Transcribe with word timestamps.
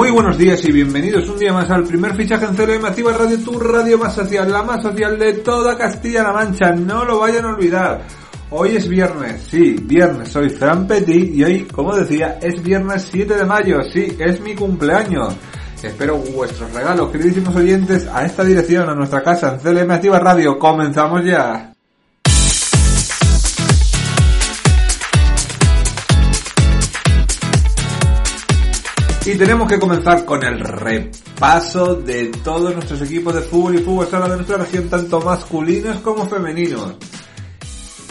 Muy 0.00 0.10
buenos 0.10 0.38
días 0.38 0.64
y 0.64 0.72
bienvenidos 0.72 1.28
un 1.28 1.38
día 1.38 1.52
más 1.52 1.68
al 1.68 1.84
primer 1.84 2.14
fichaje 2.14 2.46
en 2.46 2.56
CLM 2.56 2.86
Activa 2.86 3.12
Radio, 3.12 3.38
tu 3.44 3.60
radio 3.60 3.98
más 3.98 4.14
social, 4.14 4.50
la 4.50 4.62
más 4.62 4.82
social 4.82 5.18
de 5.18 5.34
toda 5.34 5.76
Castilla-La 5.76 6.32
Mancha. 6.32 6.72
No 6.72 7.04
lo 7.04 7.18
vayan 7.20 7.44
a 7.44 7.48
olvidar. 7.50 8.06
Hoy 8.48 8.76
es 8.76 8.88
viernes, 8.88 9.42
sí, 9.50 9.76
viernes, 9.82 10.30
soy 10.30 10.48
Fran 10.48 10.86
Petit 10.86 11.34
y 11.34 11.44
hoy, 11.44 11.64
como 11.64 11.94
decía, 11.94 12.38
es 12.40 12.62
viernes 12.62 13.08
7 13.10 13.34
de 13.34 13.44
mayo, 13.44 13.82
sí, 13.92 14.16
es 14.18 14.40
mi 14.40 14.54
cumpleaños. 14.54 15.36
Espero 15.82 16.16
vuestros 16.16 16.72
regalos, 16.72 17.10
queridísimos 17.10 17.54
oyentes, 17.54 18.06
a 18.06 18.24
esta 18.24 18.42
dirección, 18.42 18.88
a 18.88 18.94
nuestra 18.94 19.22
casa 19.22 19.52
en 19.52 19.58
CLM 19.58 20.18
Radio. 20.18 20.58
Comenzamos 20.58 21.22
ya. 21.26 21.69
Y 29.26 29.34
tenemos 29.36 29.68
que 29.68 29.78
comenzar 29.78 30.24
con 30.24 30.42
el 30.42 30.58
repaso 30.60 31.94
de 31.94 32.28
todos 32.42 32.72
nuestros 32.72 33.02
equipos 33.02 33.34
de 33.34 33.42
fútbol 33.42 33.74
y 33.74 33.78
fútbol 33.78 34.06
sala 34.06 34.28
de 34.28 34.36
nuestra 34.36 34.56
región, 34.56 34.88
tanto 34.88 35.20
masculinos 35.20 36.00
como 36.00 36.26
femeninos. 36.26 36.94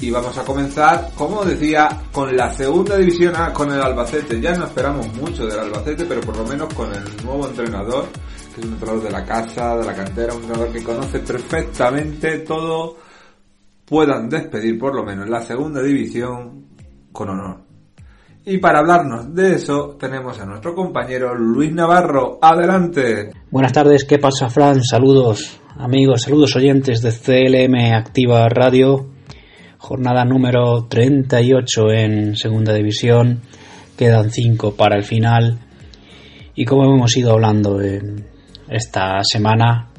Y 0.01 0.11
vamos 0.11 0.37
a 0.37 0.45
comenzar, 0.45 1.09
como 1.15 1.43
decía, 1.43 1.89
con 2.11 2.37
la 2.37 2.53
segunda 2.53 2.95
división 2.95 3.35
A, 3.35 3.51
con 3.51 3.71
el 3.71 3.81
Albacete. 3.81 4.39
Ya 4.39 4.53
no 4.53 4.65
esperamos 4.65 5.11
mucho 5.15 5.47
del 5.47 5.59
Albacete, 5.59 6.05
pero 6.05 6.21
por 6.21 6.37
lo 6.37 6.45
menos 6.45 6.71
con 6.75 6.93
el 6.93 7.03
nuevo 7.25 7.47
entrenador, 7.47 8.05
que 8.53 8.61
es 8.61 8.67
un 8.67 8.73
entrenador 8.73 9.03
de 9.03 9.11
la 9.11 9.25
casa, 9.25 9.77
de 9.77 9.85
la 9.85 9.95
cantera, 9.95 10.33
un 10.35 10.43
entrenador 10.43 10.71
que 10.71 10.83
conoce 10.83 11.19
perfectamente 11.19 12.37
todo, 12.39 12.97
puedan 13.83 14.29
despedir 14.29 14.77
por 14.77 14.93
lo 14.93 15.03
menos 15.03 15.27
la 15.27 15.41
segunda 15.41 15.81
división 15.81 16.67
con 17.11 17.29
honor. 17.29 17.68
Y 18.51 18.57
para 18.57 18.79
hablarnos 18.79 19.35
de 19.35 19.53
eso 19.53 19.95
tenemos 19.99 20.39
a 20.39 20.45
nuestro 20.45 20.73
compañero 20.73 21.35
Luis 21.35 21.71
Navarro. 21.71 22.39
Adelante. 22.41 23.29
Buenas 23.51 23.71
tardes, 23.71 24.05
¿qué 24.05 24.17
pasa 24.17 24.49
Fran? 24.49 24.83
Saludos 24.83 25.61
amigos, 25.77 26.23
saludos 26.23 26.55
oyentes 26.55 27.03
de 27.03 27.11
CLM 27.11 27.93
Activa 27.93 28.49
Radio. 28.49 29.05
Jornada 29.77 30.25
número 30.25 30.87
38 30.89 31.91
en 31.91 32.35
Segunda 32.35 32.73
División. 32.73 33.41
Quedan 33.95 34.31
5 34.31 34.75
para 34.75 34.97
el 34.97 35.03
final. 35.03 35.59
Y 36.55 36.65
como 36.65 36.91
hemos 36.91 37.15
ido 37.17 37.33
hablando 37.33 37.79
esta 38.67 39.19
semana, 39.21 39.89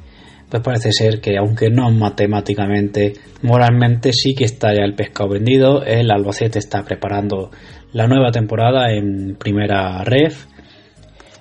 pues 0.50 0.60
parece 0.64 0.90
ser 0.90 1.20
que 1.20 1.38
aunque 1.38 1.70
no 1.70 1.88
matemáticamente, 1.92 3.12
moralmente 3.42 4.12
sí 4.12 4.34
que 4.34 4.44
está 4.44 4.74
ya 4.74 4.82
el 4.82 4.96
pescado 4.96 5.30
vendido. 5.30 5.84
El 5.84 6.10
Albacete 6.10 6.58
está 6.58 6.82
preparando 6.82 7.52
la 7.92 8.06
nueva 8.06 8.30
temporada 8.30 8.92
en 8.92 9.36
primera 9.36 10.02
ref. 10.04 10.46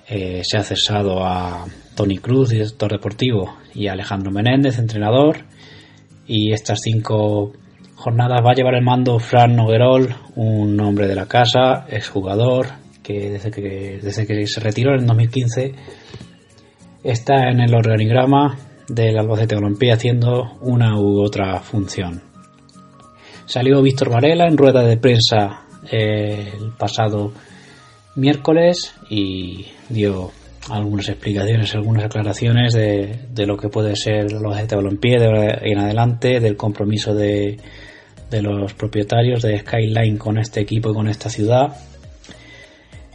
Eh, 0.08 0.42
se 0.42 0.56
ha 0.56 0.62
cesado 0.62 1.24
a 1.24 1.66
Tony 1.94 2.18
Cruz, 2.18 2.50
director 2.50 2.90
deportivo, 2.90 3.56
y 3.74 3.86
a 3.86 3.92
Alejandro 3.92 4.32
Menéndez, 4.32 4.78
entrenador. 4.78 5.44
Y 6.26 6.52
estas 6.52 6.80
cinco 6.82 7.52
jornadas 7.94 8.40
va 8.44 8.50
a 8.50 8.54
llevar 8.54 8.74
el 8.74 8.82
mando 8.82 9.18
Fran 9.18 9.54
Noguerol, 9.54 10.14
un 10.34 10.80
hombre 10.80 11.06
de 11.06 11.14
la 11.14 11.26
casa, 11.26 11.86
exjugador, 11.88 12.66
que 13.02 13.30
desde 13.30 13.50
que, 13.50 14.00
desde 14.02 14.26
que 14.26 14.46
se 14.46 14.60
retiró 14.60 14.94
en 14.94 15.06
2015 15.06 15.74
está 17.02 17.48
en 17.48 17.60
el 17.60 17.74
organigrama 17.74 18.58
del 18.88 19.18
Albacete 19.18 19.54
Balompié 19.54 19.92
haciendo 19.92 20.58
una 20.60 20.98
u 20.98 21.22
otra 21.22 21.60
función. 21.60 22.22
Salió 23.46 23.82
Víctor 23.82 24.10
Varela 24.10 24.46
en 24.46 24.56
rueda 24.56 24.82
de 24.82 24.96
prensa 24.96 25.64
el 25.88 26.72
pasado 26.78 27.32
miércoles 28.16 28.94
y 29.08 29.66
dio 29.88 30.30
algunas 30.68 31.08
explicaciones, 31.08 31.74
algunas 31.74 32.04
aclaraciones 32.04 32.74
de, 32.74 33.20
de 33.32 33.46
lo 33.46 33.56
que 33.56 33.68
puede 33.68 33.96
ser 33.96 34.32
los 34.32 34.56
de 34.56 34.76
balompié 34.76 35.18
de 35.18 35.58
en 35.62 35.78
adelante, 35.78 36.40
del 36.40 36.56
compromiso 36.56 37.14
de, 37.14 37.58
de, 38.30 38.42
los 38.42 38.74
propietarios 38.74 39.42
de 39.42 39.58
Skyline 39.58 40.18
con 40.18 40.38
este 40.38 40.60
equipo 40.60 40.90
y 40.90 40.94
con 40.94 41.08
esta 41.08 41.30
ciudad. 41.30 41.76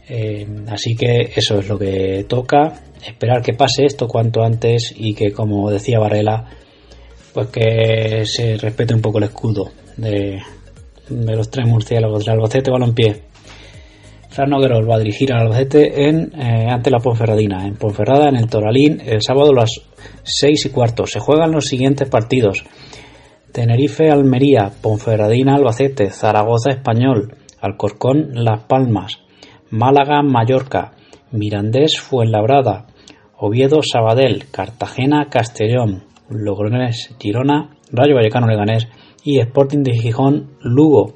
Eh, 0.08 0.48
así 0.70 0.96
que 0.96 1.32
eso 1.36 1.60
es 1.60 1.68
lo 1.68 1.80
que 1.80 2.26
toca, 2.28 2.82
esperar 3.06 3.42
que 3.42 3.54
pase 3.54 3.86
esto 3.86 4.08
cuanto 4.08 4.44
antes 4.44 4.94
y 4.96 5.14
que, 5.14 5.32
como 5.32 5.72
decía 5.72 6.00
Varela, 6.00 6.50
pues 7.34 7.48
que 7.48 8.26
se 8.26 8.58
respete 8.58 8.94
un 8.94 9.02
poco 9.02 9.18
el 9.18 9.26
escudo 9.26 9.72
de, 9.98 10.42
de 11.10 11.36
los 11.36 11.50
tres 11.50 11.68
murciélagos 11.68 12.26
del 12.26 12.36
Albacete 12.36 12.72
Balompié. 12.72 13.22
Fran 14.30 14.50
Noguerol 14.50 14.90
va 14.90 14.96
a 14.96 15.00
dirigir 15.00 15.32
al 15.32 15.44
Albacete 15.44 16.10
en, 16.10 16.32
eh, 16.38 16.68
ante 16.70 16.92
la 16.92 17.00
Ponferradina, 17.00 17.66
en 17.66 17.76
Ponferrada, 17.76 18.28
en 18.28 18.36
el 18.36 18.50
Toralín, 18.50 19.02
el 19.06 19.22
sábado 19.22 19.52
a 19.52 19.62
las 19.62 19.82
6 20.24 20.66
y 20.66 20.70
cuarto. 20.72 21.06
Se 21.06 21.20
juegan 21.20 21.52
los 21.52 21.68
siguientes 21.68 22.10
partidos. 22.10 22.66
Tenerife, 23.54 24.10
Almería, 24.10 24.72
Ponferradina, 24.82 25.56
Albacete, 25.56 26.10
Zaragoza, 26.10 26.72
Español, 26.72 27.36
Alcorcón, 27.62 28.32
Las 28.34 28.64
Palmas, 28.64 29.20
Málaga, 29.70 30.22
Mallorca, 30.22 30.92
Mirandés, 31.32 31.98
Fuenlabrada, 31.98 32.88
Oviedo, 33.38 33.82
Sabadell, 33.82 34.50
Cartagena, 34.52 35.30
Castellón, 35.30 36.04
Logroñés, 36.30 37.16
Girona, 37.20 37.70
Rayo 37.92 38.16
Vallecano, 38.16 38.48
Leganés 38.48 38.88
y 39.26 39.40
Sporting 39.40 39.84
de 39.84 39.98
Gijón 39.98 40.52
Lugo, 40.62 41.16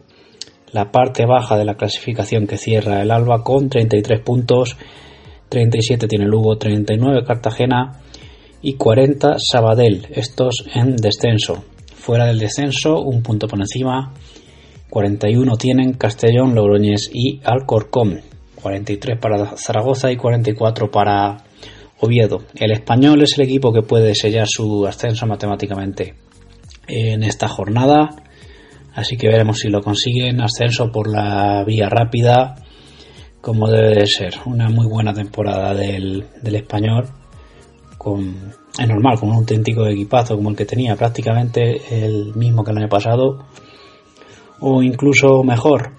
la 0.73 0.91
parte 0.91 1.27
baja 1.27 1.57
de 1.57 1.63
la 1.63 1.75
clasificación 1.75 2.47
que 2.47 2.57
cierra 2.57 3.03
el 3.03 3.11
Alba 3.11 3.43
con 3.43 3.69
33 3.69 4.21
puntos, 4.21 4.75
37 5.47 6.07
tiene 6.07 6.25
Lugo, 6.25 6.57
39 6.57 7.23
Cartagena 7.23 8.01
y 8.63 8.73
40 8.73 9.35
Sabadell, 9.37 10.07
estos 10.11 10.65
en 10.73 10.95
descenso. 10.95 11.63
Fuera 11.93 12.25
del 12.25 12.39
descenso, 12.39 12.99
un 12.99 13.21
punto 13.21 13.47
por 13.47 13.59
encima, 13.59 14.11
41 14.89 15.55
tienen 15.57 15.93
Castellón, 15.93 16.55
Logroñés 16.55 17.11
y 17.13 17.39
Alcorcón, 17.43 18.21
43 18.55 19.19
para 19.19 19.55
Zaragoza 19.55 20.11
y 20.11 20.17
44 20.17 20.89
para 20.89 21.43
Oviedo. 21.99 22.41
El 22.55 22.71
español 22.71 23.21
es 23.21 23.37
el 23.37 23.45
equipo 23.45 23.71
que 23.71 23.83
puede 23.83 24.15
sellar 24.15 24.47
su 24.47 24.87
ascenso 24.87 25.27
matemáticamente 25.27 26.15
en 26.89 27.23
esta 27.23 27.47
jornada. 27.47 28.09
Así 28.93 29.15
que 29.17 29.27
veremos 29.27 29.59
si 29.59 29.69
lo 29.69 29.81
consiguen. 29.81 30.41
Ascenso 30.41 30.91
por 30.91 31.09
la 31.09 31.63
vía 31.65 31.87
rápida, 31.89 32.55
como 33.41 33.69
debe 33.69 33.95
de 33.95 34.07
ser. 34.07 34.35
Una 34.45 34.69
muy 34.69 34.87
buena 34.87 35.13
temporada 35.13 35.73
del, 35.73 36.25
español. 36.43 37.07
Con, 37.97 38.53
es 38.77 38.87
normal, 38.87 39.19
con 39.19 39.29
un 39.29 39.35
auténtico 39.35 39.85
equipazo 39.85 40.35
como 40.35 40.49
el 40.49 40.55
que 40.55 40.65
tenía, 40.65 40.95
prácticamente 40.95 42.03
el 42.03 42.33
mismo 42.35 42.63
que 42.63 42.71
el 42.71 42.77
año 42.77 42.89
pasado. 42.89 43.45
O 44.59 44.83
incluso 44.83 45.43
mejor. 45.43 45.91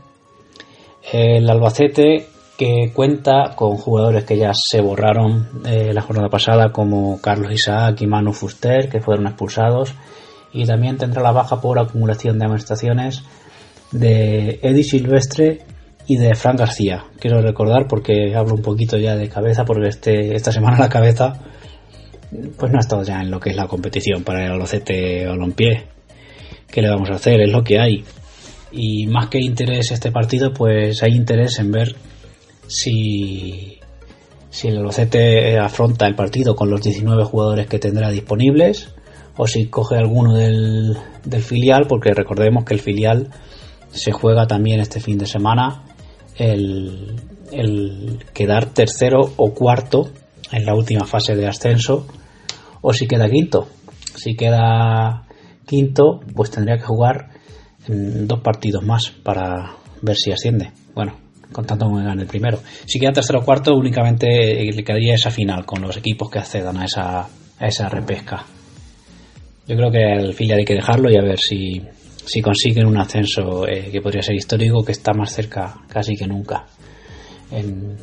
El 1.13 1.49
Albacete 1.49 2.27
que 2.61 2.93
cuenta 2.93 3.55
con 3.57 3.79
jugadores 3.79 4.25
que 4.25 4.37
ya 4.37 4.53
se 4.53 4.83
borraron 4.83 5.49
eh, 5.65 5.95
la 5.95 6.03
jornada 6.03 6.29
pasada 6.29 6.71
como 6.73 7.19
Carlos 7.23 7.51
Isaac 7.51 8.03
y 8.03 8.07
Manu 8.07 8.35
Fuster 8.35 8.91
que 8.91 9.01
fueron 9.01 9.29
expulsados 9.29 9.95
y 10.53 10.65
también 10.65 10.97
tendrá 10.97 11.23
la 11.23 11.33
baja 11.33 11.61
por 11.61 11.79
acumulación 11.79 12.39
de 12.39 12.45
amonestaciones 12.45 13.23
de 13.93 14.61
Eddie 14.63 14.85
Silvestre 14.85 15.61
y 16.07 16.17
de 16.17 16.35
Fran 16.35 16.57
García. 16.57 17.05
Quiero 17.19 17.41
recordar 17.41 17.87
porque 17.89 18.35
hablo 18.35 18.55
un 18.55 18.63
poquito 18.63 18.97
ya 18.97 19.17
de 19.17 19.29
cabeza 19.29 19.65
porque 19.65 19.89
este, 19.89 20.35
esta 20.35 20.53
semana 20.53 20.79
la 20.79 20.89
cabeza 20.89 21.41
pues 22.57 22.71
no 22.71 22.79
ha 22.79 22.81
estado 22.81 23.03
ya 23.03 23.21
en 23.21 23.31
lo 23.31 23.41
que 23.41 23.51
es 23.51 23.57
la 23.57 23.67
competición 23.67 24.23
para 24.23 24.45
el 24.45 24.53
Albacete 24.53 25.29
Olompié. 25.29 25.85
¿Qué 26.69 26.83
le 26.83 26.91
vamos 26.91 27.11
a 27.11 27.15
hacer? 27.15 27.41
Es 27.41 27.51
lo 27.51 27.65
que 27.65 27.81
hay. 27.81 28.05
Y 28.73 29.07
más 29.09 29.29
que 29.29 29.41
interés 29.41 29.91
este 29.91 30.13
partido, 30.13 30.53
pues 30.53 31.03
hay 31.03 31.13
interés 31.13 31.59
en 31.59 31.73
ver 31.73 31.97
si, 32.69 33.81
si 34.49 34.69
el 34.69 34.79
Albacete 34.79 35.59
afronta 35.59 36.07
el 36.07 36.15
partido 36.15 36.55
con 36.55 36.71
los 36.71 36.81
19 36.81 37.25
jugadores 37.25 37.67
que 37.67 37.81
tendrá 37.81 38.11
disponibles 38.11 38.95
o 39.43 39.47
si 39.47 39.69
coge 39.69 39.97
alguno 39.97 40.35
del, 40.35 40.99
filial, 41.41 41.87
porque 41.89 42.13
recordemos 42.13 42.63
que 42.67 42.75
el 42.75 42.81
filial 42.81 43.31
se 43.91 44.13
juega 44.13 44.47
también 44.47 44.81
este 44.81 45.01
fin 45.01 45.17
de 45.17 45.25
semana 45.25 45.83
el, 46.37 47.17
quedar 48.35 48.67
tercero 48.67 49.33
o 49.39 49.55
cuarto 49.55 50.11
en 50.53 50.67
la 50.67 50.75
última 50.75 51.07
fase 51.07 51.37
de 51.37 51.47
ascenso, 51.47 52.07
o 52.83 52.93
si 52.93 53.07
queda 53.07 53.31
quinto. 53.31 53.67
Si 54.15 54.37
queda 54.37 55.25
quinto, 55.67 56.21
pues 56.37 56.51
tendría 56.51 56.77
que 56.77 56.85
jugar 56.85 57.31
dos 57.89 58.41
partidos 58.41 58.85
más 58.85 59.11
para 59.11 59.77
ver 60.03 60.17
si 60.17 60.33
asciende. 60.33 60.71
Bueno, 60.95 61.15
contando 61.51 61.87
con 61.87 61.99
que 61.99 62.05
gane 62.05 62.23
el 62.23 62.29
primero. 62.29 62.59
Si 62.85 63.01
queda 63.01 63.13
tercero 63.13 63.39
o 63.39 63.45
cuarto, 63.47 63.73
únicamente 63.75 64.27
le 64.71 64.85
quedaría 64.85 65.15
esa 65.15 65.31
final 65.31 65.65
con 65.65 65.81
los 65.81 65.97
equipos 65.97 66.29
que 66.31 66.41
accedan 66.41 66.77
a 66.77 66.85
esa, 66.85 67.21
a 67.21 67.67
esa 67.67 67.89
repesca. 67.89 68.45
Yo 69.71 69.77
creo 69.77 69.93
que 69.93 70.05
al 70.05 70.35
filial 70.35 70.59
hay 70.59 70.65
que 70.65 70.75
dejarlo 70.75 71.13
y 71.13 71.17
a 71.17 71.23
ver 71.23 71.39
si, 71.39 71.81
si 72.25 72.43
consiguen 72.43 72.87
un 72.87 72.97
ascenso 72.97 73.69
eh, 73.69 73.89
que 73.93 74.01
podría 74.01 74.21
ser 74.21 74.35
histórico, 74.35 74.83
que 74.83 74.91
está 74.91 75.13
más 75.13 75.33
cerca 75.33 75.77
casi 75.89 76.17
que 76.17 76.27
nunca. 76.27 76.67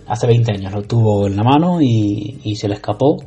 hace 0.08 0.28
20 0.28 0.50
años 0.54 0.72
lo 0.72 0.84
tuvo 0.84 1.28
en 1.28 1.36
la 1.36 1.44
mano 1.44 1.82
y, 1.82 2.56
se 2.56 2.70
le 2.70 2.76
escapó 2.76 3.18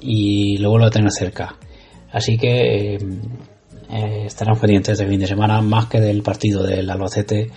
y 0.00 0.56
lo 0.56 0.70
vuelve 0.70 0.88
a 0.88 0.90
tener 0.90 1.12
cerca. 1.12 1.54
Así 2.10 2.36
que 2.36 2.94
eh, 2.96 4.24
estarán 4.26 4.58
pendientes 4.58 4.98
de 4.98 5.06
fin 5.06 5.20
de 5.20 5.28
semana 5.28 5.62
más 5.62 5.86
que 5.86 6.00
del 6.00 6.22
partido 6.22 6.64
del 6.64 6.90
Albacete, 6.90 7.52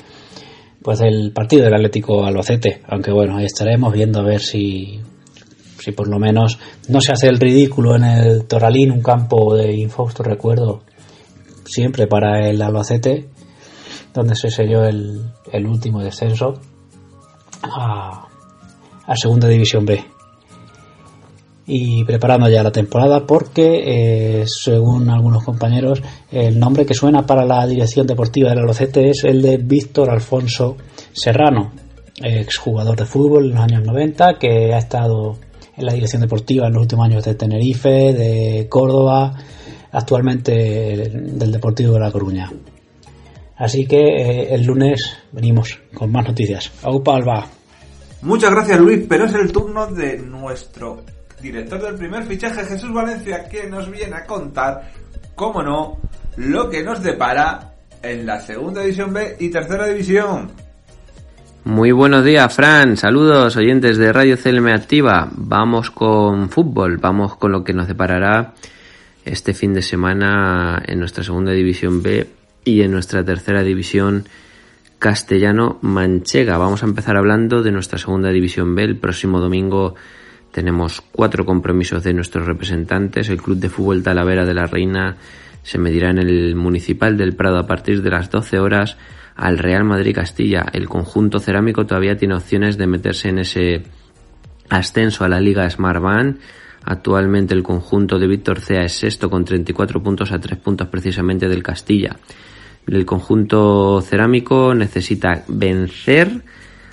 pues 0.83 1.01
el 1.01 1.31
partido 1.33 1.63
del 1.63 1.73
Atlético 1.73 2.23
Albacete. 2.23 2.81
Aunque 2.87 3.11
bueno, 3.11 3.37
ahí 3.37 3.45
estaremos 3.45 3.91
viendo 3.91 4.19
a 4.19 4.23
ver 4.23 4.41
si, 4.41 4.99
si 5.83 5.91
por 5.91 6.07
lo 6.07 6.17
menos 6.17 6.59
no 6.87 7.01
se 7.01 7.11
hace 7.11 7.27
el 7.27 7.39
ridículo 7.39 7.95
en 7.95 8.05
el 8.05 8.45
Toralín, 8.45 8.91
un 8.91 9.01
campo 9.01 9.53
de 9.55 9.73
infausto 9.73 10.23
recuerdo 10.23 10.83
siempre 11.65 12.07
para 12.07 12.47
el 12.47 12.61
Albacete, 12.61 13.27
donde 14.13 14.35
se 14.35 14.49
selló 14.49 14.85
el, 14.85 15.21
el 15.51 15.65
último 15.65 16.01
descenso 16.01 16.53
a, 17.63 18.27
a 19.05 19.15
Segunda 19.15 19.47
División 19.49 19.85
B. 19.85 20.03
Y 21.65 22.03
preparando 22.05 22.49
ya 22.49 22.63
la 22.63 22.71
temporada 22.71 23.25
porque 23.25 24.41
eh, 24.41 24.43
según 24.47 25.09
algunos 25.09 25.43
compañeros 25.43 26.01
el 26.31 26.59
nombre 26.59 26.85
que 26.85 26.93
suena 26.93 27.25
para 27.25 27.45
la 27.45 27.65
dirección 27.65 28.05
deportiva 28.05 28.49
del 28.49 28.59
Albacete 28.59 29.09
es 29.09 29.23
el 29.23 29.41
de 29.41 29.57
Víctor 29.57 30.09
Alfonso 30.09 30.77
Serrano 31.13 31.71
exjugador 32.21 32.97
de 32.97 33.05
fútbol 33.05 33.45
en 33.45 33.51
los 33.51 33.63
años 33.63 33.83
90 33.83 34.37
que 34.39 34.73
ha 34.73 34.77
estado 34.77 35.37
en 35.75 35.85
la 35.85 35.93
dirección 35.93 36.21
deportiva 36.21 36.67
en 36.67 36.73
los 36.73 36.83
últimos 36.83 37.05
años 37.05 37.23
de 37.23 37.35
Tenerife, 37.35 38.13
de 38.13 38.67
Córdoba, 38.69 39.33
actualmente 39.91 40.51
del 40.51 41.51
Deportivo 41.51 41.93
de 41.93 41.99
La 41.99 42.11
Coruña. 42.11 42.51
Así 43.57 43.85
que 43.85 43.97
eh, 43.97 44.53
el 44.53 44.63
lunes 44.63 45.17
venimos 45.31 45.79
con 45.93 46.11
más 46.11 46.27
noticias. 46.27 46.71
¡Aupa, 46.81 47.15
Alba! 47.15 47.47
Muchas 48.21 48.51
gracias 48.51 48.79
Luis, 48.79 49.05
pero 49.07 49.25
es 49.25 49.33
el 49.33 49.51
turno 49.51 49.87
de 49.87 50.17
nuestro 50.17 51.03
director 51.41 51.81
del 51.81 51.95
primer 51.95 52.23
fichaje, 52.23 52.63
Jesús 52.63 52.93
Valencia, 52.93 53.47
que 53.49 53.67
nos 53.67 53.91
viene 53.91 54.15
a 54.15 54.25
contar, 54.25 54.91
cómo 55.35 55.61
no, 55.61 55.97
lo 56.37 56.69
que 56.69 56.83
nos 56.83 57.03
depara 57.03 57.73
en 58.01 58.25
la 58.25 58.39
segunda 58.39 58.81
división 58.81 59.13
B 59.13 59.35
y 59.39 59.49
tercera 59.49 59.87
división. 59.87 60.51
Muy 61.65 61.93
buenos 61.93 62.25
días, 62.25 62.53
Fran. 62.53 62.97
Saludos, 62.97 63.55
oyentes 63.55 63.97
de 63.97 64.11
Radio 64.11 64.37
CLM 64.37 64.67
Activa. 64.67 65.29
Vamos 65.31 65.91
con 65.91 66.49
fútbol, 66.49 66.97
vamos 66.97 67.37
con 67.37 67.53
lo 67.53 67.63
que 67.63 67.71
nos 67.71 67.87
deparará 67.87 68.53
este 69.23 69.53
fin 69.53 69.73
de 69.73 69.81
semana 69.81 70.83
en 70.85 70.99
nuestra 70.99 71.23
segunda 71.23 71.53
división 71.53 72.03
B 72.03 72.27
y 72.65 72.81
en 72.81 72.91
nuestra 72.91 73.23
tercera 73.23 73.63
división 73.63 74.25
castellano 74.99 75.79
manchega. 75.81 76.57
Vamos 76.57 76.83
a 76.83 76.85
empezar 76.85 77.15
hablando 77.15 77.63
de 77.63 77.71
nuestra 77.71 77.97
segunda 77.97 78.29
división 78.29 78.75
B 78.75 78.83
el 78.83 78.97
próximo 78.97 79.39
domingo 79.39 79.95
tenemos 80.51 81.01
cuatro 81.01 81.45
compromisos 81.45 82.03
de 82.03 82.13
nuestros 82.13 82.45
representantes. 82.45 83.29
El 83.29 83.41
Club 83.41 83.57
de 83.57 83.69
Fútbol 83.69 84.03
Talavera 84.03 84.45
de 84.45 84.53
la 84.53 84.67
Reina 84.67 85.15
se 85.63 85.79
medirá 85.79 86.11
en 86.11 86.19
el 86.19 86.55
Municipal 86.55 87.17
del 87.17 87.35
Prado 87.35 87.57
a 87.57 87.65
partir 87.65 88.01
de 88.01 88.11
las 88.11 88.29
12 88.29 88.59
horas 88.59 88.97
al 89.35 89.57
Real 89.57 89.83
Madrid 89.83 90.15
Castilla. 90.15 90.65
El 90.73 90.87
conjunto 90.87 91.39
cerámico 91.39 91.85
todavía 91.85 92.17
tiene 92.17 92.35
opciones 92.35 92.77
de 92.77 92.87
meterse 92.87 93.29
en 93.29 93.39
ese 93.39 93.83
ascenso 94.69 95.23
a 95.23 95.29
la 95.29 95.39
Liga 95.39 95.69
Smart 95.69 96.03
Actualmente 96.85 97.53
el 97.53 97.63
conjunto 97.63 98.19
de 98.19 98.27
Víctor 98.27 98.59
Cea 98.59 98.83
es 98.83 98.93
sexto 98.93 99.29
con 99.29 99.45
34 99.45 100.03
puntos 100.03 100.31
a 100.33 100.39
3 100.39 100.57
puntos 100.59 100.87
precisamente 100.87 101.47
del 101.47 101.63
Castilla. 101.63 102.17
El 102.85 103.05
conjunto 103.05 104.01
cerámico 104.01 104.73
necesita 104.75 105.43
vencer 105.47 106.41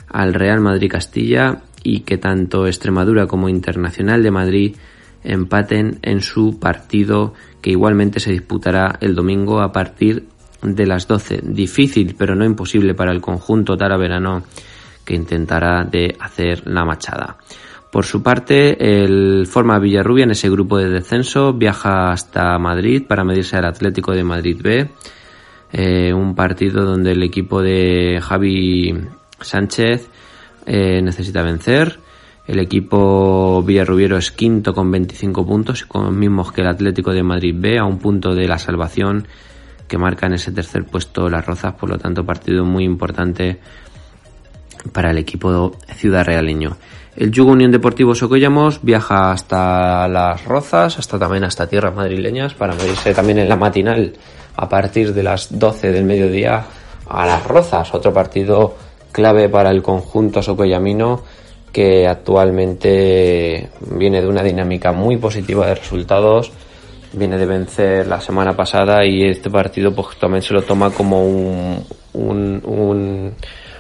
al 0.09 0.35
Real 0.35 0.61
Madrid 0.61 0.91
Castilla 0.91 1.63
y 1.83 2.01
que 2.01 2.19
tanto 2.19 2.67
Extremadura 2.67 3.27
como 3.27 3.49
Internacional 3.49 4.23
de 4.23 4.31
Madrid 4.31 4.77
empaten 5.25 5.99
en 6.03 6.21
su 6.21 6.61
partido 6.61 7.35
que 7.61 7.71
igualmente 7.71 8.21
se 8.21 8.31
disputará 8.31 8.97
el 9.01 9.17
domingo 9.17 9.61
a 9.61 9.73
partir 9.73 10.27
de 10.63 10.87
las 10.87 11.07
12. 11.07 11.41
Difícil 11.43 12.15
pero 12.19 12.35
no 12.35 12.45
imposible 12.45 12.95
para 12.95 13.13
el 13.13 13.21
conjunto 13.21 13.77
taraverano 13.77 14.43
que 15.05 15.15
intentará 15.15 15.85
de 15.85 16.17
hacer 16.21 16.63
la 16.67 16.85
machada. 16.85 17.37
Por 17.91 18.05
su 18.05 18.23
parte, 18.23 19.03
el 19.03 19.47
Forma 19.49 19.79
Villarrubia 19.81 20.23
en 20.23 20.31
ese 20.31 20.49
grupo 20.49 20.79
de 20.79 20.89
descenso 20.89 21.53
viaja 21.53 22.13
hasta 22.13 22.57
Madrid 22.59 23.03
para 23.07 23.25
medirse 23.25 23.57
al 23.57 23.65
Atlético 23.65 24.13
de 24.13 24.23
Madrid 24.23 24.59
B. 24.63 24.89
Eh, 25.73 26.13
un 26.13 26.35
partido 26.37 26.85
donde 26.85 27.13
el 27.13 27.23
equipo 27.23 27.61
de 27.61 28.21
Javi 28.23 28.95
Sánchez 29.41 30.09
eh, 30.67 31.03
necesita 31.03 31.43
vencer. 31.43 31.99
El 32.47 32.61
equipo 32.61 33.63
Villarrubiero 33.63 34.17
es 34.17 34.31
quinto 34.31 34.73
con 34.73 34.91
25 34.91 35.45
puntos, 35.45 35.85
con 35.85 36.05
los 36.05 36.15
mismos 36.15 36.53
que 36.53 36.61
el 36.61 36.69
Atlético 36.69 37.13
de 37.13 37.23
Madrid 37.23 37.55
B, 37.57 37.79
a 37.79 37.85
un 37.85 37.99
punto 37.99 38.35
de 38.35 38.47
la 38.47 38.59
salvación 38.59 39.27
que 39.91 39.99
marca 39.99 40.27
en 40.27 40.35
ese 40.35 40.53
tercer 40.53 40.85
puesto 40.85 41.29
las 41.29 41.45
Rozas, 41.45 41.75
por 41.75 41.91
lo 41.91 41.99
tanto 41.99 42.25
partido 42.25 42.65
muy 42.65 42.85
importante 42.85 43.59
para 44.93 45.11
el 45.11 45.19
equipo 45.19 45.73
Ciudad 45.97 46.25
Realeño. 46.25 46.77
El 47.17 47.33
Yugo 47.33 47.51
Unión 47.51 47.73
Deportivo 47.73 48.15
Socollamos 48.15 48.83
viaja 48.83 49.33
hasta 49.33 50.07
las 50.07 50.45
Rozas, 50.45 50.97
hasta 50.97 51.19
también 51.19 51.43
hasta 51.43 51.67
tierras 51.67 51.93
madrileñas, 51.93 52.55
para 52.55 52.75
medirse 52.77 53.13
también 53.13 53.41
en 53.41 53.49
la 53.49 53.57
matinal 53.57 54.13
a 54.55 54.69
partir 54.69 55.13
de 55.13 55.25
las 55.25 55.59
12 55.59 55.91
del 55.91 56.05
mediodía 56.05 56.65
a 57.09 57.27
las 57.27 57.45
Rozas, 57.45 57.93
otro 57.93 58.13
partido 58.13 58.77
clave 59.11 59.49
para 59.49 59.71
el 59.71 59.83
conjunto 59.83 60.41
socoyamino 60.41 61.25
que 61.73 62.07
actualmente 62.07 63.71
viene 63.91 64.21
de 64.21 64.29
una 64.29 64.45
dinámica 64.45 64.93
muy 64.93 65.17
positiva 65.17 65.67
de 65.67 65.75
resultados, 65.75 66.53
viene 67.13 67.37
de 67.37 67.47
vencer 67.47 68.07
la 68.07 68.21
semana 68.21 68.55
pasada 68.55 69.05
y 69.05 69.25
este 69.25 69.51
partido 69.51 69.95
pues 69.95 70.17
también 70.19 70.43
se 70.43 70.55
lo 70.55 70.63
toma 70.63 70.91
como 70.91 71.25
un, 71.25 71.85
un, 72.15 73.35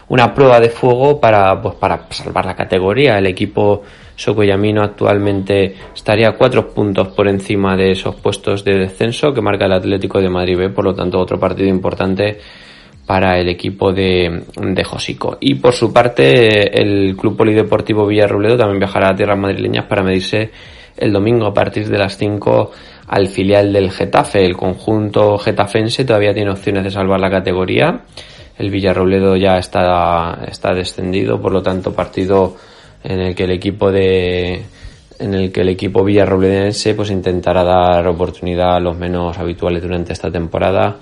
una 0.09 0.35
prueba 0.35 0.61
de 0.61 0.71
fuego 0.71 1.21
para, 1.21 1.61
pues, 1.62 1.77
para 1.77 2.06
salvar 2.11 2.44
la 2.44 2.56
categoría. 2.56 3.19
El 3.19 3.27
equipo 3.27 3.82
socoyamino 4.17 4.82
actualmente 4.82 5.75
estaría 5.94 6.32
cuatro 6.32 6.69
puntos 6.69 7.09
por 7.09 7.29
encima 7.29 7.77
de 7.77 7.93
esos 7.93 8.17
puestos 8.17 8.65
de 8.65 8.79
descenso 8.79 9.33
que 9.33 9.41
marca 9.41 9.66
el 9.66 9.73
Atlético 9.73 10.21
de 10.21 10.28
Madrid 10.28 10.59
B, 10.59 10.69
por 10.71 10.85
lo 10.85 10.95
tanto 10.95 11.19
otro 11.19 11.38
partido 11.38 11.69
importante 11.69 12.38
para 13.07 13.38
el 13.38 13.49
equipo 13.49 13.93
de, 13.93 14.45
de 14.57 14.85
Josico. 14.85 15.38
Y 15.40 15.54
por 15.54 15.73
su 15.73 15.93
parte, 15.93 16.81
el 16.81 17.16
Club 17.16 17.37
Polideportivo 17.37 18.07
Villarrobledo 18.07 18.57
también 18.57 18.78
viajará 18.78 19.11
a 19.11 19.16
tierras 19.16 19.38
madrileñas 19.38 19.87
para 19.87 20.02
medirse 20.02 20.50
el 21.00 21.12
domingo 21.12 21.47
a 21.47 21.54
partir 21.54 21.88
de 21.88 21.99
las 21.99 22.16
5 22.16 22.71
al 23.09 23.28
filial 23.28 23.73
del 23.73 23.90
Getafe. 23.90 24.45
El 24.45 24.57
conjunto 24.57 25.38
getafense 25.38 26.04
todavía 26.04 26.35
tiene 26.35 26.50
opciones 26.50 26.85
de 26.85 26.90
salvar 26.90 27.21
la 27.21 27.30
categoría. 27.30 28.02
El 28.59 28.71
Villarrobledo 28.71 29.37
ya 29.37 29.59
está, 29.59 30.45
está 30.47 30.75
descendido, 30.75 31.40
por 31.40 31.52
lo 31.52 31.62
tanto, 31.62 31.92
partido 31.95 32.57
en 33.02 33.21
el 33.21 33.35
que 33.35 33.45
el 33.45 33.52
equipo 33.52 33.90
de 33.90 34.62
en 35.19 35.35
el 35.35 35.52
que 35.52 35.61
el 35.61 35.69
equipo 35.69 36.02
villarrobledense 36.02 36.95
pues 36.95 37.11
intentará 37.11 37.62
dar 37.62 38.09
oportunidad 38.09 38.76
a 38.76 38.80
los 38.80 38.97
menos 38.97 39.38
habituales 39.38 39.83
durante 39.83 40.14
esta 40.14 40.30
temporada 40.30 40.97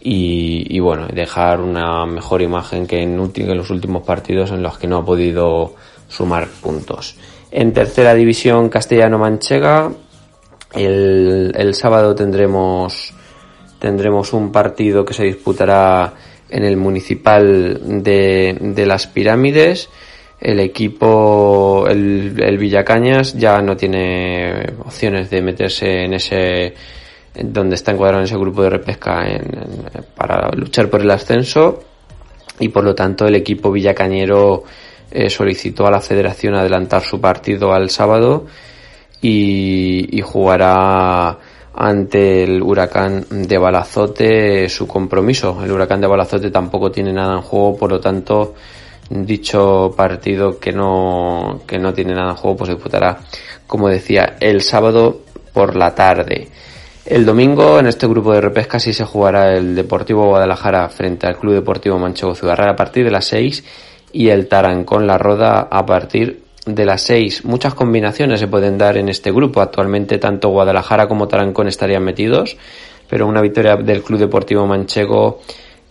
y, 0.00 0.78
bueno, 0.80 1.08
dejar 1.08 1.60
una 1.60 2.06
mejor 2.06 2.40
imagen 2.40 2.86
que 2.86 3.02
en, 3.02 3.16
los 3.16 3.70
últimos 3.70 4.04
partidos 4.04 4.52
en 4.52 4.62
los 4.62 4.78
que 4.78 4.86
no 4.86 4.98
ha 4.98 5.04
podido 5.04 5.74
sumar 6.08 6.46
puntos. 6.46 7.16
En 7.50 7.72
tercera 7.72 8.14
división 8.14 8.68
castellano-manchega, 8.68 9.90
el, 10.74 11.52
el, 11.56 11.74
sábado 11.74 12.14
tendremos, 12.14 13.14
tendremos 13.78 14.32
un 14.34 14.52
partido 14.52 15.04
que 15.04 15.14
se 15.14 15.24
disputará 15.24 16.12
en 16.50 16.64
el 16.64 16.76
municipal 16.76 18.02
de, 18.02 18.56
de 18.60 18.86
las 18.86 19.06
pirámides. 19.06 19.88
El 20.40 20.60
equipo, 20.60 21.86
el, 21.88 22.40
el 22.40 22.58
Villacañas, 22.58 23.34
ya 23.34 23.60
no 23.62 23.76
tiene 23.76 24.74
opciones 24.84 25.30
de 25.30 25.42
meterse 25.42 26.04
en 26.04 26.14
ese 26.14 26.74
donde 27.34 27.76
está 27.76 27.92
encuadrado 27.92 28.20
en 28.20 28.26
ese 28.26 28.36
grupo 28.36 28.62
de 28.62 28.70
repesca 28.70 29.24
para 30.16 30.50
luchar 30.56 30.88
por 30.88 31.00
el 31.00 31.10
ascenso 31.10 31.80
y 32.58 32.68
por 32.68 32.84
lo 32.84 32.94
tanto 32.94 33.26
el 33.26 33.36
equipo 33.36 33.70
villacañero 33.70 34.64
eh, 35.10 35.30
solicitó 35.30 35.86
a 35.86 35.90
la 35.90 36.00
federación 36.00 36.54
adelantar 36.54 37.02
su 37.02 37.20
partido 37.20 37.72
al 37.72 37.90
sábado 37.90 38.46
y, 39.20 40.20
jugará 40.22 41.38
ante 41.74 42.44
el 42.44 42.62
huracán 42.62 43.24
de 43.30 43.58
Balazote 43.58 44.68
su 44.68 44.86
compromiso. 44.86 45.64
El 45.64 45.72
huracán 45.72 46.00
de 46.00 46.06
Balazote 46.06 46.50
tampoco 46.50 46.90
tiene 46.90 47.12
nada 47.12 47.36
en 47.36 47.42
juego, 47.42 47.76
por 47.76 47.90
lo 47.90 48.00
tanto 48.00 48.54
dicho 49.08 49.94
partido 49.96 50.58
que 50.58 50.72
no, 50.72 51.62
que 51.66 51.78
no 51.78 51.94
tiene 51.94 52.14
nada 52.14 52.32
en 52.32 52.36
juego 52.36 52.58
pues 52.58 52.70
disputará, 52.70 53.18
como 53.66 53.88
decía, 53.88 54.36
el 54.40 54.60
sábado 54.60 55.20
por 55.52 55.76
la 55.76 55.94
tarde. 55.94 56.48
El 57.06 57.24
domingo 57.24 57.78
en 57.78 57.86
este 57.86 58.06
grupo 58.06 58.34
de 58.34 58.42
repesca 58.42 58.78
sí 58.78 58.92
se 58.92 59.06
jugará 59.06 59.56
el 59.56 59.74
Deportivo 59.74 60.26
Guadalajara 60.26 60.86
frente 60.90 61.26
al 61.26 61.38
Club 61.38 61.54
Deportivo 61.54 61.98
Manchego 61.98 62.34
Ciudad 62.34 62.60
a 62.68 62.76
partir 62.76 63.04
de 63.06 63.10
las 63.10 63.24
6 63.24 63.64
y 64.18 64.30
el 64.30 64.48
Tarancón 64.48 65.06
La 65.06 65.16
Roda 65.16 65.68
a 65.70 65.86
partir 65.86 66.42
de 66.66 66.84
las 66.84 67.02
6. 67.02 67.44
Muchas 67.44 67.74
combinaciones 67.74 68.40
se 68.40 68.48
pueden 68.48 68.76
dar 68.76 68.96
en 68.96 69.08
este 69.08 69.30
grupo. 69.30 69.60
Actualmente 69.60 70.18
tanto 70.18 70.48
Guadalajara 70.48 71.06
como 71.06 71.28
Tarancón 71.28 71.68
estarían 71.68 72.02
metidos, 72.02 72.56
pero 73.08 73.28
una 73.28 73.40
victoria 73.40 73.76
del 73.76 74.02
Club 74.02 74.18
Deportivo 74.18 74.66
Manchego 74.66 75.38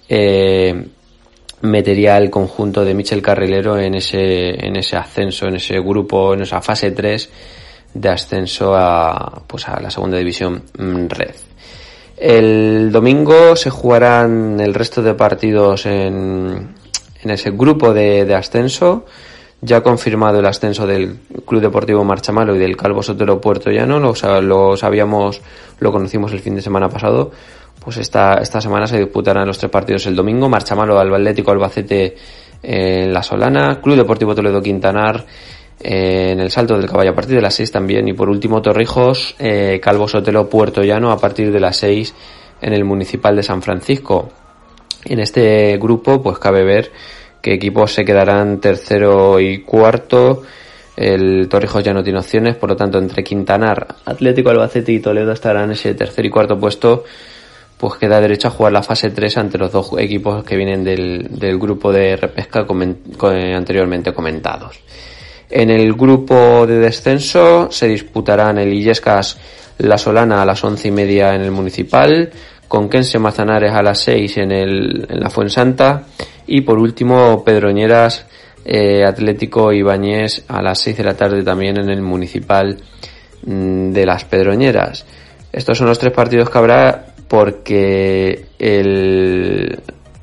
eh, 0.10 0.88
metería 1.62 2.18
el 2.18 2.30
conjunto 2.30 2.84
de 2.84 2.94
Michel 2.94 3.22
Carrilero 3.22 3.80
en 3.80 3.96
ese, 3.96 4.50
en 4.60 4.76
ese 4.76 4.98
ascenso, 4.98 5.48
en 5.48 5.56
ese 5.56 5.80
grupo, 5.80 6.34
en 6.34 6.42
esa 6.42 6.62
fase 6.62 6.92
3 6.92 7.30
de 7.94 8.10
ascenso 8.10 8.76
a, 8.76 9.42
pues 9.48 9.70
a 9.70 9.80
la 9.80 9.90
segunda 9.90 10.18
división 10.18 10.64
mm, 10.78 11.08
red. 11.08 11.36
El 12.18 12.92
domingo 12.92 13.56
se 13.56 13.70
jugarán 13.70 14.60
el 14.60 14.74
resto 14.74 15.02
de 15.02 15.14
partidos 15.14 15.86
en, 15.86 16.76
en 17.22 17.32
ese 17.32 17.52
grupo 17.52 17.94
de, 17.94 18.34
ascenso. 18.36 19.06
Ya 19.60 19.82
confirmado 19.82 20.40
el 20.40 20.46
ascenso 20.46 20.86
del 20.86 21.18
Club 21.46 21.62
Deportivo 21.62 22.04
Marchamalo 22.04 22.56
y 22.56 22.60
del 22.60 22.78
Calvo 22.78 23.02
Sotero 23.02 23.42
Puerto 23.42 23.72
Llano, 23.72 24.00
lo, 24.00 24.14
lo 24.42 24.78
sabíamos, 24.78 25.42
lo 25.80 25.92
conocimos 25.92 26.32
el 26.32 26.42
fin 26.42 26.54
de 26.54 26.62
semana 26.62 26.90
pasado. 26.90 27.32
Pues 27.84 27.98
esta, 27.98 28.36
esta 28.36 28.62
semana 28.62 28.86
se 28.86 29.00
disputarán 29.00 29.48
los 29.48 29.58
tres 29.58 29.72
partidos 29.72 30.06
el 30.06 30.16
domingo. 30.16 30.48
Marchamalo, 30.48 31.00
Atlético 31.00 31.52
Albacete 31.52 32.16
en 32.62 33.14
La 33.14 33.24
Solana, 33.24 33.80
Club 33.82 33.96
Deportivo 33.96 34.36
Toledo 34.36 34.62
Quintanar 34.62 35.26
eh, 35.80 36.32
en 36.32 36.40
el 36.40 36.50
Salto 36.50 36.78
del 36.78 36.90
Caballo 36.90 37.12
a 37.12 37.16
partir 37.16 37.36
de 37.36 37.42
las 37.42 37.56
6 37.56 37.72
también. 37.72 38.08
Y 38.08 38.14
por 38.14 38.30
último 38.30 38.62
Torrijos, 38.62 39.36
eh, 39.40 39.80
Calvo 39.82 40.08
Sotelo 40.08 40.50
Puerto 40.50 40.84
Llano 40.84 41.12
a 41.12 41.18
partir 41.18 41.52
de 41.52 41.60
las 41.60 41.78
6 41.78 42.14
en 42.62 42.74
el 42.74 42.84
Municipal 42.84 43.36
de 43.36 43.44
San 43.44 43.62
Francisco. 43.62 44.30
En 45.10 45.20
este 45.20 45.78
grupo 45.78 46.22
pues 46.22 46.38
cabe 46.38 46.64
ver 46.64 46.92
qué 47.42 47.54
equipos 47.54 47.94
se 47.94 48.04
quedarán 48.04 48.60
tercero 48.60 49.40
y 49.40 49.60
cuarto. 49.60 50.44
El 50.98 51.48
Torrijos 51.48 51.84
ya 51.84 51.94
no 51.94 52.04
tiene 52.04 52.20
opciones, 52.20 52.56
por 52.56 52.70
lo 52.70 52.76
tanto 52.76 52.98
entre 52.98 53.24
Quintanar, 53.24 53.88
Atlético 54.06 54.50
Albacete 54.50 54.92
y 54.92 55.00
Toledo 55.00 55.32
estarán 55.32 55.72
ese 55.72 55.94
tercer 55.94 56.26
y 56.26 56.30
cuarto 56.30 56.60
puesto. 56.60 57.06
Pues 57.78 57.94
queda 58.00 58.20
derecho 58.20 58.48
a 58.48 58.52
jugar 58.52 58.74
la 58.74 58.82
fase 58.82 59.12
3 59.12 59.38
ante 59.38 59.58
los 59.60 59.72
dos 59.72 59.92
equipos 60.00 60.44
que 60.44 60.58
vienen 60.58 60.84
del, 60.84 61.28
del 61.30 61.60
grupo 61.60 61.94
de 61.94 62.16
repesca 62.16 62.66
anteriormente 62.66 64.12
comentados. 64.12 64.80
En 65.50 65.70
el 65.70 65.94
grupo 65.94 66.66
de 66.68 66.80
descenso 66.80 67.72
se 67.72 67.88
disputarán 67.88 68.58
el 68.58 68.74
Illescas 68.74 69.38
La 69.78 69.98
Solana 69.98 70.42
a 70.42 70.46
las 70.46 70.62
once 70.64 70.88
y 70.90 70.92
media 70.92 71.36
en 71.36 71.42
el 71.42 71.52
Municipal, 71.52 72.32
Conquense 72.68 73.20
Mazanares 73.20 73.72
a 73.74 73.82
las 73.82 74.00
6 74.00 74.38
en, 74.38 74.52
el, 74.52 75.06
en 75.10 75.20
la 75.20 75.30
Fuensanta 75.30 76.04
y 76.46 76.62
por 76.62 76.80
último 76.80 77.44
Pedroñeras 77.44 78.26
eh, 78.66 79.06
Atlético 79.06 79.72
Ibáñez 79.72 80.44
a 80.48 80.62
las 80.62 80.80
6 80.82 80.98
de 80.98 81.04
la 81.04 81.16
tarde 81.16 81.44
también 81.44 81.78
en 81.80 81.90
el 81.90 82.02
Municipal 82.02 82.78
mm, 83.46 83.92
de 83.92 84.06
las 84.06 84.26
Pedroñeras. 84.26 85.06
Estos 85.52 85.78
son 85.78 85.88
los 85.88 86.00
tres 86.00 86.14
partidos 86.14 86.50
que 86.50 86.58
habrá 86.58 87.06
porque 87.28 88.46
el, 88.60 89.80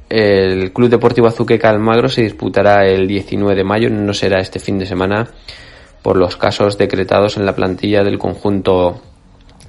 el 0.09 0.73
Club 0.73 0.91
Deportivo 0.91 1.27
Azuque 1.27 1.59
Calmagro 1.59 2.09
se 2.09 2.23
disputará 2.23 2.87
el 2.87 3.09
19 3.09 3.55
de 3.55 3.65
mayo, 3.65 3.91
no 3.91 4.13
será 4.13 4.41
este 4.41 4.61
fin 4.61 4.79
de 4.79 4.87
semana 4.87 5.27
por 6.03 6.19
los 6.19 6.37
casos 6.37 6.77
decretados 6.77 7.39
en 7.39 7.47
la 7.47 7.55
plantilla 7.55 8.05
del 8.05 8.19
conjunto 8.19 9.01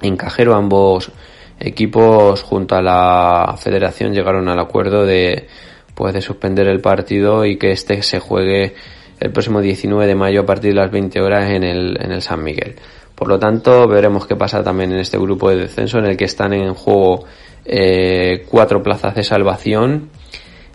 encajero. 0.02 0.54
Ambos 0.54 1.10
equipos 1.58 2.42
junto 2.42 2.76
a 2.76 2.82
la 2.82 3.56
federación 3.58 4.12
llegaron 4.12 4.48
al 4.48 4.58
acuerdo 4.58 5.04
de 5.04 5.48
pues 5.94 6.12
de 6.12 6.20
suspender 6.20 6.68
el 6.68 6.80
partido 6.80 7.46
y 7.46 7.56
que 7.56 7.72
este 7.72 8.02
se 8.02 8.20
juegue 8.20 8.74
el 9.18 9.32
próximo 9.32 9.62
19 9.62 10.06
de 10.06 10.14
mayo 10.14 10.42
a 10.42 10.46
partir 10.46 10.74
de 10.74 10.80
las 10.80 10.90
20 10.90 11.20
horas 11.22 11.50
en 11.50 11.64
el, 11.64 11.96
en 11.98 12.12
el 12.12 12.20
San 12.20 12.44
Miguel. 12.44 12.76
Por 13.14 13.28
lo 13.28 13.38
tanto, 13.38 13.88
veremos 13.88 14.26
qué 14.26 14.36
pasa 14.36 14.62
también 14.62 14.92
en 14.92 14.98
este 14.98 15.16
grupo 15.16 15.48
de 15.48 15.56
descenso 15.56 15.98
en 15.98 16.04
el 16.04 16.18
que 16.18 16.26
están 16.26 16.52
en 16.52 16.74
juego 16.74 17.24
eh, 17.64 18.44
cuatro 18.50 18.82
plazas 18.82 19.14
de 19.14 19.24
salvación 19.24 20.10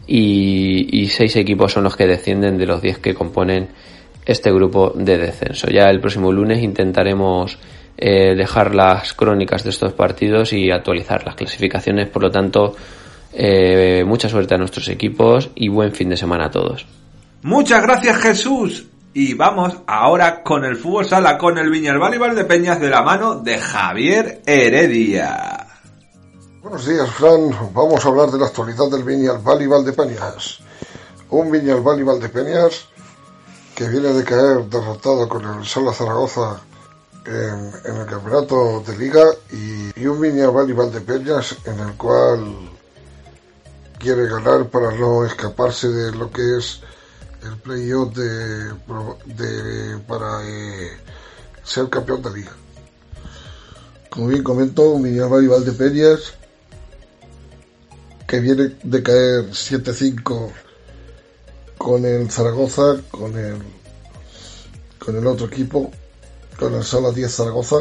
y, 0.07 1.07
seis 1.09 1.35
equipos 1.35 1.71
son 1.71 1.83
los 1.83 1.95
que 1.95 2.07
descienden 2.07 2.57
de 2.57 2.65
los 2.65 2.81
10 2.81 2.97
que 2.97 3.13
componen 3.13 3.69
este 4.25 4.51
grupo 4.51 4.91
de 4.95 5.17
descenso. 5.17 5.67
Ya 5.69 5.89
el 5.89 5.99
próximo 5.99 6.31
lunes 6.31 6.63
intentaremos 6.63 7.59
eh, 7.97 8.35
dejar 8.35 8.73
las 8.73 9.13
crónicas 9.13 9.63
de 9.63 9.69
estos 9.69 9.93
partidos 9.93 10.53
y 10.53 10.71
actualizar 10.71 11.25
las 11.25 11.35
clasificaciones. 11.35 12.07
Por 12.09 12.23
lo 12.23 12.31
tanto, 12.31 12.75
eh, 13.33 14.03
mucha 14.05 14.29
suerte 14.29 14.55
a 14.55 14.57
nuestros 14.57 14.87
equipos 14.89 15.49
y 15.55 15.69
buen 15.69 15.91
fin 15.91 16.09
de 16.09 16.17
semana 16.17 16.47
a 16.47 16.51
todos. 16.51 16.85
Muchas 17.43 17.81
gracias 17.81 18.17
Jesús. 18.17 18.85
Y 19.13 19.33
vamos 19.33 19.75
ahora 19.87 20.41
con 20.41 20.63
el 20.63 20.77
fútbol 20.77 21.05
sala, 21.05 21.37
con 21.37 21.57
el 21.57 21.69
Viñalbal 21.69 22.33
de 22.33 22.45
Peñas 22.45 22.79
de 22.79 22.89
la 22.89 23.01
mano 23.01 23.35
de 23.35 23.57
Javier 23.57 24.41
Heredia. 24.45 25.67
Buenos 26.61 26.87
días, 26.87 27.09
Fran. 27.09 27.51
Vamos 27.73 28.05
a 28.05 28.07
hablar 28.07 28.29
de 28.29 28.37
la 28.37 28.45
actualidad 28.45 28.89
del 28.89 29.03
Viñalbal 29.03 29.61
y 29.61 29.67
Valdepeñas. 29.67 30.59
Un 31.29 31.51
Viñalbal 31.51 31.99
y 31.99 32.03
Valdepeñas 32.03 32.87
que 33.75 33.89
viene 33.89 34.13
de 34.13 34.23
caer 34.23 34.65
derrotado 34.69 35.27
con 35.27 35.43
el 35.43 35.65
Sala 35.65 35.91
Zaragoza 35.91 36.61
en, 37.25 37.95
el 37.97 38.05
campeonato 38.05 38.83
de 38.85 38.97
liga 38.97 39.23
y, 39.51 40.05
un 40.05 40.19
Viñalbal 40.19 40.69
y 40.69 40.73
Valdepeñas 40.73 41.55
en 41.65 41.79
el 41.79 41.93
cual 41.95 42.69
quiere 43.99 44.27
ganar 44.27 44.67
para 44.69 44.91
no 44.91 45.25
escaparse 45.25 45.89
de 45.89 46.11
lo 46.13 46.31
que 46.31 46.57
es 46.57 46.81
el 47.43 47.57
playoff 47.57 48.13
de, 48.15 48.73
de, 49.25 49.97
para 50.07 50.47
eh, 50.47 50.91
ser 51.63 51.89
campeón 51.89 52.21
de 52.21 52.31
liga. 52.31 52.51
Como 54.09 54.27
bien 54.27 54.43
comentó, 54.43 54.97
Miñarval 54.97 55.43
y 55.43 55.47
Valdepeñas, 55.47 56.33
que 58.27 58.39
viene 58.39 58.75
de 58.83 59.03
caer 59.03 59.49
7-5 59.51 60.51
con 61.77 62.05
el 62.05 62.29
Zaragoza, 62.29 63.01
con 63.09 63.37
el, 63.37 63.57
con 64.99 65.15
el 65.15 65.25
otro 65.25 65.47
equipo, 65.47 65.91
con 66.61 66.75
el 66.75 66.83
Sala 66.83 67.09
10 67.09 67.35
Zaragoza, 67.35 67.77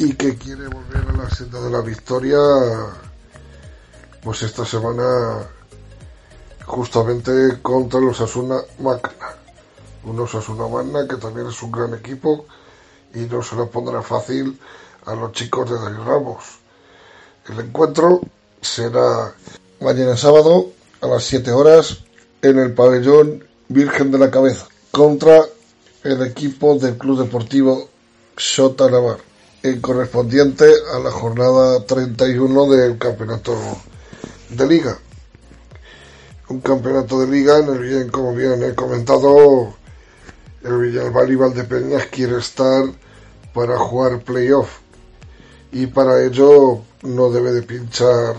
y 0.00 0.14
que 0.14 0.36
quiere 0.36 0.66
volver 0.66 1.10
a 1.10 1.16
la 1.16 1.30
senda 1.30 1.60
de 1.60 1.70
la 1.70 1.80
victoria, 1.80 2.36
pues 4.20 4.42
esta 4.42 4.64
semana 4.64 5.46
justamente 6.66 7.62
contra 7.62 8.00
los 8.00 8.20
Asuna 8.20 8.56
Magna. 8.80 9.28
Unos 10.02 10.34
Asuna 10.34 10.66
Magna 10.66 11.06
que 11.06 11.18
también 11.18 11.46
es 11.46 11.62
un 11.62 11.70
gran 11.70 11.94
equipo 11.94 12.46
y 13.14 13.20
no 13.20 13.44
se 13.44 13.54
lo 13.54 13.70
pondrá 13.70 14.02
fácil 14.02 14.58
a 15.06 15.14
los 15.14 15.30
chicos 15.30 15.70
de 15.70 15.78
Dani 15.78 15.98
Ramos. 15.98 16.58
El 17.48 17.60
encuentro 17.60 18.20
será 18.60 19.32
mañana 19.80 20.16
sábado 20.16 20.72
a 21.00 21.06
las 21.06 21.22
7 21.22 21.52
horas 21.52 21.98
en 22.42 22.58
el 22.58 22.74
pabellón 22.74 23.44
Virgen 23.68 24.10
de 24.10 24.18
la 24.18 24.32
Cabeza 24.32 24.66
contra 24.90 25.44
el 26.04 26.22
equipo 26.22 26.78
del 26.78 26.96
Club 26.96 27.20
Deportivo 27.20 27.88
Shota 28.36 28.88
Navar, 28.88 29.18
en 29.62 29.80
correspondiente 29.80 30.64
a 30.94 30.98
la 31.00 31.10
jornada 31.10 31.84
31 31.84 32.70
del 32.70 32.98
campeonato 32.98 33.56
de 34.50 34.66
liga. 34.66 34.96
Un 36.48 36.60
campeonato 36.60 37.20
de 37.20 37.26
liga 37.26 37.58
en 37.58 37.68
el 37.68 37.78
bien, 37.80 38.08
como 38.10 38.34
bien 38.34 38.62
he 38.62 38.74
comentado, 38.74 39.74
el 40.62 40.78
Villalbal 40.78 41.32
y 41.32 41.34
Valdepeñas 41.34 42.06
quiere 42.06 42.38
estar 42.38 42.84
para 43.52 43.76
jugar 43.78 44.22
playoff. 44.22 44.78
Y 45.72 45.86
para 45.88 46.24
ello 46.24 46.80
no 47.02 47.30
debe 47.30 47.52
de 47.52 47.62
pinchar 47.62 48.36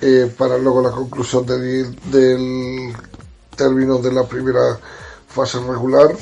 eh, 0.00 0.32
para 0.38 0.56
luego 0.58 0.80
la 0.80 0.90
conclusión 0.90 1.44
del 1.44 1.96
término 3.56 3.98
de 3.98 4.12
la 4.12 4.24
primera 4.24 4.78
fase 5.36 5.58
regular 5.60 6.16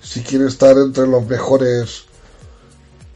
si 0.00 0.22
quiere 0.22 0.46
estar 0.46 0.76
entre 0.78 1.06
los 1.06 1.26
mejores 1.26 2.04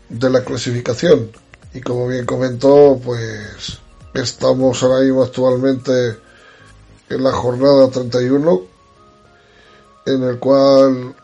de 0.08 0.30
la 0.30 0.44
clasificación. 0.44 1.30
Y 1.72 1.80
como 1.80 2.08
bien 2.08 2.26
comentó 2.26 3.00
pues 3.02 3.80
Estamos 4.16 4.82
ahora 4.82 5.00
mismo 5.00 5.22
actualmente 5.22 6.16
en 7.10 7.22
la 7.22 7.32
jornada 7.32 7.90
31, 7.90 8.62
en 10.06 10.22
el 10.22 10.38
cual, 10.38 11.14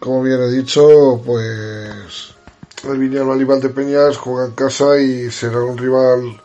como 0.00 0.24
bien 0.24 0.40
he 0.42 0.50
dicho, 0.50 1.22
pues 1.24 2.34
el 2.82 2.98
Viñal 2.98 3.60
de 3.60 3.68
Peñas 3.68 4.16
juega 4.16 4.46
en 4.46 4.52
casa 4.56 4.98
y 4.98 5.30
será 5.30 5.60
un 5.60 5.78
rival 5.78 6.42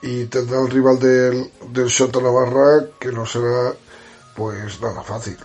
y 0.00 0.24
tendrá 0.24 0.60
un 0.60 0.70
rival 0.70 0.98
del, 0.98 1.50
del 1.72 1.90
Navarra 2.22 2.86
que 2.98 3.12
no 3.12 3.26
será 3.26 3.74
pues 4.36 4.80
nada 4.80 5.02
fácil. 5.02 5.38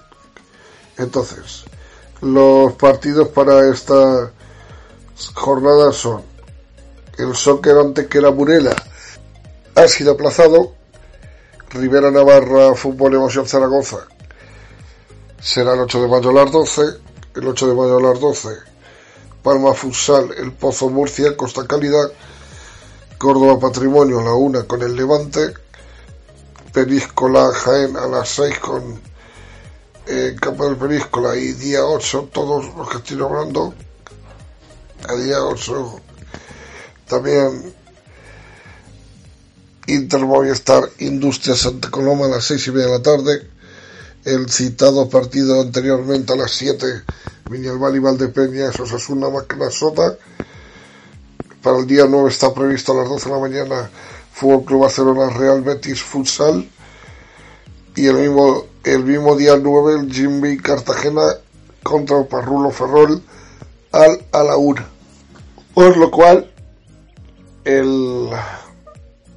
Entonces, 0.98 1.64
los 2.22 2.74
partidos 2.74 3.30
para 3.30 3.68
esta 3.70 4.32
jornada 5.34 5.92
son 5.94 6.24
el 7.18 7.36
soccer 7.36 7.78
ante 7.78 8.08
que 8.08 8.22
la 8.22 8.30
Burela 8.30 8.76
ha 9.76 9.88
sido 9.88 10.14
aplazado. 10.14 10.76
Rivera 11.70 12.12
Navarra 12.12 12.76
Fútbol 12.76 13.14
Emoción 13.14 13.48
Zaragoza 13.48 14.06
será 15.42 15.74
el 15.74 15.80
8 15.80 16.02
de 16.02 16.08
mayo 16.08 16.30
a 16.30 16.34
las 16.34 16.52
12. 16.52 16.82
El 17.36 17.48
8 17.48 17.68
de 17.68 17.74
mayo 17.74 17.98
a 17.98 18.02
las 18.02 18.20
12 18.20 18.50
Palma 19.42 19.74
Futsal 19.74 20.32
El 20.38 20.52
Pozo 20.52 20.90
Murcia 20.90 21.38
Costa 21.38 21.66
Calidad 21.66 22.12
Córdoba 23.18 23.58
Patrimonio 23.58 24.22
la 24.22 24.34
una 24.34 24.64
con 24.64 24.82
el 24.82 24.98
Levante 24.98 25.54
Períscola 26.74 27.52
Jaén 27.54 27.98
a 27.98 28.08
las 28.08 28.30
6 28.30 28.60
con 28.60 29.02
eh, 30.08 30.36
Campo 30.40 30.66
del 30.66 30.78
Períscola 30.78 31.36
y 31.36 31.54
día 31.54 31.86
8 31.86 32.30
todos 32.34 32.74
los 32.76 32.90
que 32.90 32.98
estoy 32.98 33.18
nombrando 33.18 33.74
a 35.08 35.14
día 35.16 35.44
8 35.44 36.02
también 37.08 37.74
Inter 39.88 40.22
Industria 41.00 41.56
Santa 41.56 41.90
Coloma 41.90 42.26
a 42.26 42.30
las 42.30 42.46
seis 42.46 42.66
y 42.68 42.72
media 42.72 42.86
de 42.86 42.92
la 42.92 43.02
tarde. 43.02 43.48
El 44.24 44.50
citado 44.50 45.10
partido 45.10 45.60
anteriormente 45.60 46.32
a 46.32 46.38
las 46.38 46.52
7, 46.52 46.86
Viñalbal 47.50 47.96
y 47.96 48.00
Valdepeña, 48.00 48.70
Osasuna 48.70 49.28
Sota. 49.72 50.16
Para 51.62 51.80
el 51.80 51.88
día 51.88 52.06
9 52.08 52.30
está 52.30 52.54
previsto 52.54 52.94
a 52.94 53.02
las 53.02 53.10
12 53.10 53.26
de 53.26 53.36
la 53.36 53.42
mañana 53.42 53.90
Fútbol 54.34 54.66
Club 54.66 54.82
Barcelona 54.82 55.30
Real 55.30 55.62
Betis 55.62 56.02
Futsal. 56.02 56.70
Y 57.96 58.08
el 58.08 58.16
mismo, 58.16 58.66
el 58.84 59.04
mismo 59.04 59.36
día 59.36 59.58
9 59.62 60.00
el 60.00 60.14
Jimmy 60.14 60.58
Cartagena 60.58 61.22
contra 61.84 62.20
el 62.20 62.28
Parrulo 62.28 62.72
Ferrol 62.72 63.22
al 63.92 64.26
a. 64.32 64.86
Por 65.74 65.98
lo 65.98 66.12
cual, 66.12 66.50
el 67.66 68.30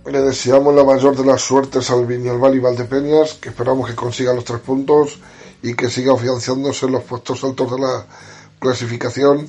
le 0.07 0.21
deseamos 0.21 0.75
la 0.75 0.85
mayor 0.85 1.17
de 1.17 1.25
las 1.25 1.41
suertes 1.41 1.91
al 1.91 2.05
Viñalbal 2.05 2.55
y 2.55 2.59
Valdepeñas, 2.59 3.35
que 3.35 3.49
esperamos 3.49 3.89
que 3.89 3.97
consiga 3.97 4.35
los 4.35 4.45
tres 4.45 4.61
puntos 4.61 5.19
y 5.63 5.75
que 5.75 5.89
siga 5.89 6.13
afianzándose 6.13 6.87
en 6.87 6.93
los 6.93 7.05
puestos 7.05 7.43
altos 7.43 7.71
de 7.71 7.79
la 7.79 8.07
clasificación 8.59 9.49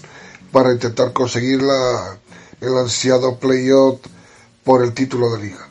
para 0.53 0.71
intentar 0.71 1.11
conseguir 1.11 1.61
la, 1.61 2.17
el 2.61 2.77
ansiado 2.77 3.37
playoff 3.37 3.99
por 4.65 4.83
el 4.83 4.93
título 4.93 5.31
de 5.31 5.43
liga. 5.43 5.69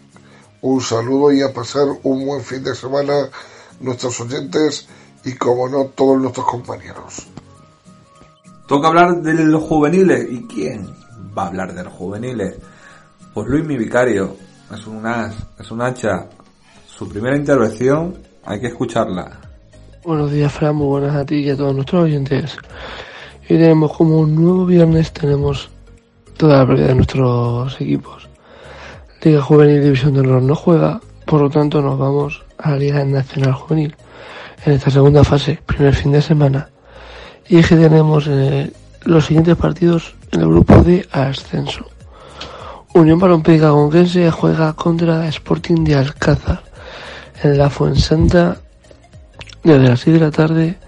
Un 0.63 0.81
saludo 0.81 1.33
y 1.33 1.43
a 1.43 1.53
pasar 1.53 1.89
un 2.05 2.25
buen 2.25 2.43
fin 2.43 2.63
de 2.63 2.75
semana 2.75 3.29
nuestros 3.81 4.19
oyentes 4.21 4.89
y 5.25 5.35
como 5.35 5.69
no 5.69 5.87
todos 5.87 6.19
nuestros 6.19 6.47
compañeros. 6.47 7.27
Toca 8.67 8.89
hablar 8.89 9.21
de 9.21 9.35
los 9.45 9.63
juveniles. 9.65 10.27
¿Y 10.31 10.47
quién 10.47 10.89
va 11.37 11.45
a 11.45 11.47
hablar 11.49 11.75
de 11.75 11.85
los 11.85 11.93
juveniles? 11.93 12.55
Pues 13.35 13.49
Luis 13.49 13.65
mi 13.65 13.77
vicario, 13.77 14.37
es 14.73 14.87
un 14.87 15.05
es 15.59 15.71
un 15.71 15.83
hacha. 15.83 16.29
Su 16.87 17.09
primera 17.09 17.37
intervención 17.37 18.17
hay 18.45 18.61
que 18.61 18.69
escucharla. 18.69 19.41
Buenos 20.05 20.31
días, 20.31 20.53
Fran, 20.53 20.77
muy 20.77 20.87
buenas 20.87 21.17
a 21.17 21.27
ti 21.27 21.37
y 21.37 21.51
a 21.51 21.57
todos 21.57 21.75
nuestros 21.75 22.05
oyentes. 22.05 22.57
Y 23.45 23.49
tenemos 23.49 23.97
como 23.97 24.21
un 24.21 24.35
nuevo 24.37 24.65
viernes, 24.65 25.13
tenemos 25.13 25.69
toda 26.37 26.59
la 26.59 26.67
previa 26.67 26.87
de 26.87 26.95
nuestros 26.95 27.81
equipos. 27.81 28.29
Liga 29.25 29.41
Juvenil 29.41 29.83
División 29.83 30.13
de 30.13 30.21
Honor 30.21 30.43
no 30.43 30.55
juega, 30.55 31.01
por 31.25 31.41
lo 31.41 31.49
tanto 31.49 31.81
nos 31.81 31.99
vamos 31.99 32.43
a 32.59 32.73
la 32.73 32.77
Liga 32.77 33.03
Nacional 33.07 33.55
Juvenil. 33.55 33.97
En 34.67 34.75
esta 34.75 34.91
segunda 34.91 35.25
fase, 35.25 35.59
primer 35.65 35.95
fin 35.95 36.13
de 36.13 36.21
semana. 36.21 36.69
Y 37.49 37.57
es 37.57 37.67
que 37.67 37.77
tenemos 37.77 38.27
eh, 38.29 38.71
los 39.05 39.25
siguientes 39.25 39.57
partidos 39.57 40.15
en 40.31 40.43
el 40.43 40.49
grupo 40.49 40.77
de 40.83 41.09
ascenso. 41.11 41.87
Unión 42.93 43.19
Balompié 43.19 43.59
Conquense 43.61 44.31
juega 44.31 44.75
contra 44.75 45.27
Sporting 45.29 45.85
de 45.85 45.95
Alcázar 45.95 46.63
en 47.43 47.57
la 47.57 47.71
Fuensanta 47.71 48.59
desde 49.63 49.89
las 49.89 50.01
6 50.01 50.21
de 50.21 50.21
la 50.21 50.31
tarde, 50.33 50.79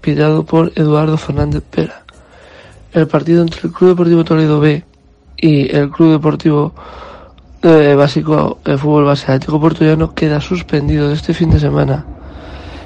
pitado 0.00 0.44
por 0.44 0.72
Eduardo 0.74 1.16
Fernández 1.16 1.62
Pera. 1.70 2.02
El 2.92 3.06
partido 3.06 3.42
entre 3.42 3.60
el 3.62 3.72
Club 3.72 3.90
Deportivo 3.90 4.24
Toledo 4.24 4.58
B 4.58 4.82
y 5.36 5.72
el 5.76 5.90
Club 5.90 6.10
Deportivo 6.10 6.74
eh, 7.62 7.94
Básico 7.94 8.58
de 8.64 8.78
Fútbol 8.78 9.04
Base 9.04 9.24
Atlético 9.24 9.60
Portollano 9.60 10.14
queda 10.14 10.40
suspendido 10.40 11.08
de 11.08 11.14
este 11.14 11.34
fin 11.34 11.50
de 11.50 11.60
semana, 11.60 12.04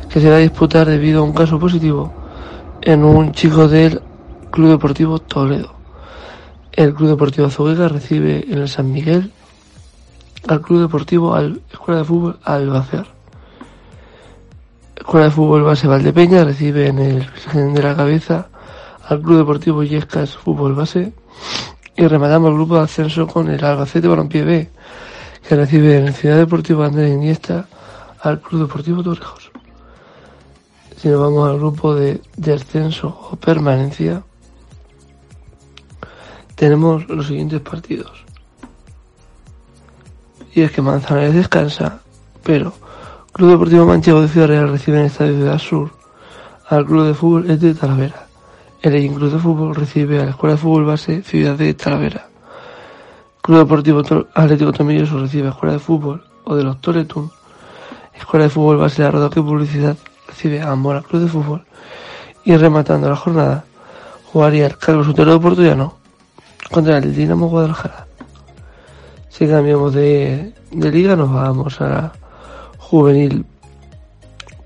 que 0.09 0.21
se 0.21 0.31
va 0.31 0.37
a 0.37 0.41
disputar 0.41 0.87
debido 0.87 1.21
a 1.21 1.25
un 1.25 1.33
caso 1.33 1.59
positivo 1.59 2.13
en 2.81 3.05
un 3.05 3.33
chico 3.33 3.69
del 3.69 4.01
Club 4.51 4.71
Deportivo 4.71 5.19
Toledo. 5.19 5.75
El 6.73 6.95
Club 6.95 7.11
Deportivo 7.11 7.47
Azuega 7.47 7.89
recibe 7.89 8.47
en 8.49 8.59
el 8.59 8.69
San 8.69 8.91
Miguel 8.91 9.31
al 10.49 10.61
Club 10.61 10.81
Deportivo 10.81 11.35
al 11.35 11.61
Escuela 11.71 12.01
de 12.01 12.07
Fútbol 12.07 12.39
Albacer. 12.43 13.07
Escuela 14.97 15.27
de 15.27 15.33
Fútbol 15.33 15.63
Base 15.63 15.87
Valdepeña 15.87 16.45
recibe 16.45 16.89
en 16.89 16.99
el 16.99 17.19
Virgen 17.19 17.75
de 17.75 17.83
la 17.83 17.95
Cabeza 17.95 18.49
al 19.07 19.21
Club 19.21 19.39
Deportivo 19.39 19.83
Yescas 19.83 20.37
Fútbol 20.37 20.75
Base 20.75 21.13
y 21.96 22.07
rematamos 22.07 22.50
el 22.50 22.55
grupo 22.57 22.76
de 22.76 22.83
ascenso 22.83 23.26
con 23.26 23.48
el 23.48 23.64
Albacete 23.64 24.09
Balompié 24.09 24.44
B 24.44 24.70
que 25.46 25.57
recibe 25.57 25.98
en 25.98 26.12
Ciudad 26.14 26.37
Deportiva 26.37 26.87
Andrés 26.87 27.12
Iniesta 27.12 27.66
al 28.20 28.40
Club 28.40 28.62
Deportivo 28.62 29.02
Torrejos. 29.02 29.50
Si 30.96 31.09
nos 31.09 31.20
vamos 31.20 31.48
al 31.48 31.59
grupo 31.59 31.94
de 31.94 32.22
descenso 32.37 33.09
o 33.31 33.37
permanencia, 33.37 34.22
tenemos 36.55 37.09
los 37.09 37.26
siguientes 37.26 37.61
partidos. 37.61 38.24
Y 40.55 40.62
es 40.62 40.70
que 40.70 40.83
Manzanares 40.83 41.35
descansa, 41.35 42.00
pero 42.44 42.72
Club 43.33 43.50
Deportivo 43.50 43.87
Manchego 43.87 44.22
de 44.22 44.28
Ciudad 44.28 44.46
Real 44.46 44.70
recibe 44.70 44.98
en 44.98 45.05
el 45.05 45.11
Estadio 45.11 45.35
Ciudad 45.35 45.59
Sur 45.59 45.90
al 46.68 46.87
Club 46.87 47.07
de 47.07 47.14
Fútbol 47.14 47.59
de 47.59 47.74
Talavera. 47.74 48.22
El 48.83 49.14
Club 49.14 49.31
de 49.31 49.38
Fútbol 49.38 49.77
recibe 49.77 50.18
a 50.18 50.25
la 50.25 50.31
Escuela 50.33 50.57
de 50.57 50.61
Fútbol 50.61 50.85
Base 50.85 51.23
Ciudad 51.23 51.55
de 51.55 51.73
Talavera. 51.73 52.27
Club 53.40 53.59
Deportivo 53.59 54.03
Atlético 54.35 54.73
Tomilloso 54.73 55.21
recibe 55.21 55.47
a 55.47 55.51
Escuela 55.53 55.75
de 55.75 55.79
Fútbol 55.79 56.25
o 56.42 56.57
de 56.57 56.64
los 56.64 56.81
Toletun. 56.81 57.31
Escuela 58.12 58.47
de 58.47 58.51
Fútbol 58.51 58.79
Base 58.79 59.05
de 59.05 59.11
Roda 59.12 59.31
Publicidad 59.31 59.97
recibe 60.27 60.61
a 60.62 60.75
Mora 60.75 61.01
Club 61.03 61.23
de 61.23 61.29
Fútbol. 61.29 61.64
Y 62.45 62.57
rematando 62.57 63.09
la 63.09 63.14
jornada, 63.14 63.64
jugaría 64.33 64.66
el 64.66 64.77
Carlos 64.77 65.07
Utero 65.07 65.35
de 65.35 65.38
Portullano 65.38 65.95
contra 66.73 66.99
el 66.99 67.14
Dinamo 67.14 67.49
Guadalajara. 67.49 68.09
Si 69.29 69.47
cambiamos 69.47 69.95
de, 69.95 70.55
liga, 70.73 71.14
nos 71.14 71.33
vamos 71.33 71.81
a 71.81 71.88
la 71.88 72.12
juvenil 72.79 73.47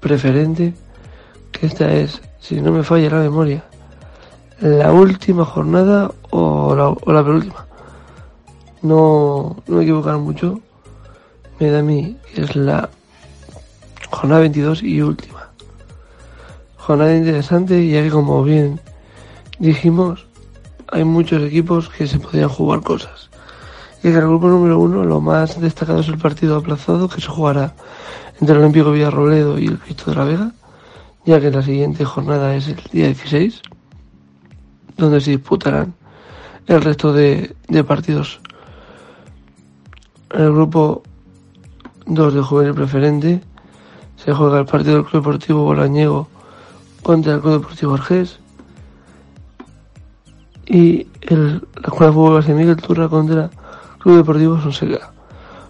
preferente, 0.00 0.72
que 1.52 1.66
esta 1.66 1.92
es, 1.92 2.22
si 2.40 2.62
no 2.62 2.72
me 2.72 2.82
falla 2.82 3.10
la 3.10 3.18
memoria, 3.18 3.62
la 4.60 4.92
última 4.92 5.44
jornada 5.44 6.10
o 6.30 6.74
la, 7.06 7.24
penúltima. 7.24 7.66
No, 8.82 9.56
no 9.66 9.76
me 9.76 9.82
equivocaron 9.82 10.22
mucho. 10.22 10.60
Me 11.58 11.70
da 11.70 11.80
a 11.80 11.82
mí 11.82 12.16
que 12.34 12.42
es 12.42 12.56
la 12.56 12.88
jornada 14.10 14.40
22 14.40 14.82
y 14.82 15.02
última. 15.02 15.50
Jornada 16.76 17.14
interesante, 17.16 17.86
ya 17.88 18.02
que 18.02 18.10
como 18.10 18.42
bien 18.44 18.80
dijimos, 19.58 20.26
hay 20.88 21.04
muchos 21.04 21.42
equipos 21.42 21.88
que 21.88 22.06
se 22.06 22.18
podrían 22.18 22.48
jugar 22.48 22.80
cosas. 22.82 23.30
Y 24.02 24.08
en 24.08 24.14
el 24.14 24.22
grupo 24.22 24.48
número 24.48 24.78
uno 24.78 25.04
lo 25.04 25.20
más 25.20 25.60
destacado 25.60 26.00
es 26.00 26.08
el 26.08 26.18
partido 26.18 26.56
aplazado 26.56 27.08
que 27.08 27.20
se 27.20 27.28
jugará 27.28 27.74
entre 28.40 28.54
el 28.54 28.62
Olímpico 28.62 28.92
Villarroledo 28.92 29.58
y 29.58 29.66
el 29.66 29.78
Cristo 29.78 30.10
de 30.10 30.16
la 30.16 30.24
Vega, 30.24 30.52
ya 31.24 31.40
que 31.40 31.50
la 31.50 31.62
siguiente 31.62 32.04
jornada 32.04 32.54
es 32.54 32.68
el 32.68 32.76
día 32.92 33.06
16, 33.06 33.62
donde 34.96 35.20
se 35.20 35.32
disputarán 35.32 35.94
el 36.66 36.82
resto 36.82 37.12
de, 37.12 37.54
de 37.68 37.84
partidos. 37.84 38.40
En 40.30 40.42
el 40.42 40.52
grupo 40.52 41.02
2 42.06 42.34
de 42.34 42.40
Juvenil 42.42 42.74
Preferente 42.74 43.40
se 44.16 44.32
juega 44.32 44.58
el 44.58 44.66
partido 44.66 44.96
del 44.96 45.04
Club 45.04 45.22
Deportivo 45.22 45.64
Bolañego 45.64 46.28
contra 47.02 47.34
el 47.34 47.40
Club 47.40 47.60
Deportivo 47.60 47.94
Argés 47.94 48.38
y 50.66 51.06
el, 51.22 51.62
la 51.74 51.88
Escuela 51.88 52.06
de 52.06 52.12
Fútbol 52.12 52.34
Base 52.34 52.54
Miguel 52.54 52.76
Turra 52.76 53.08
contra 53.08 53.50
Club 53.98 54.16
Deportivo 54.16 54.60
Sonseca. 54.60 55.12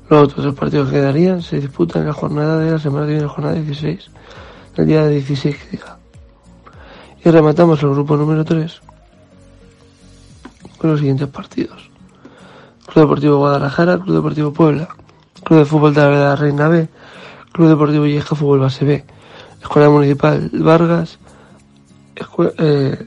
Los 0.08 0.22
otros 0.22 0.44
dos 0.44 0.54
partidos 0.54 0.88
que 0.88 0.96
quedarían 0.96 1.42
se 1.42 1.60
disputan 1.60 2.02
en 2.02 2.08
la 2.08 2.14
jornada 2.14 2.58
de 2.58 2.70
la 2.70 2.78
semana 2.78 3.06
que 3.06 3.12
viene, 3.12 3.24
la 3.26 3.28
jornada 3.28 3.54
16, 3.54 4.10
el 4.76 4.86
día 4.86 5.06
16 5.06 5.56
que 5.56 5.70
diga. 5.72 5.98
Y 7.24 7.30
rematamos 7.30 7.82
el 7.82 7.90
grupo 7.90 8.16
número 8.16 8.44
3 8.44 8.80
con 10.78 10.90
los 10.90 11.00
siguientes 11.00 11.28
partidos. 11.28 11.90
Club 12.86 13.04
Deportivo 13.04 13.38
Guadalajara, 13.38 13.98
Club 13.98 14.16
Deportivo 14.16 14.52
Puebla, 14.52 14.88
Club 15.44 15.58
de 15.60 15.64
Fútbol 15.64 15.94
de 15.94 16.00
la 16.02 16.36
Reina 16.36 16.68
B, 16.68 16.88
Club 17.52 17.68
Deportivo 17.68 18.06
Yesca 18.06 18.34
Fútbol 18.34 18.60
Base 18.60 18.84
B, 18.84 19.04
Escuela 19.60 19.88
Municipal 19.90 20.50
Vargas, 20.52 21.18
Escuela, 22.14 22.52
eh, 22.58 23.06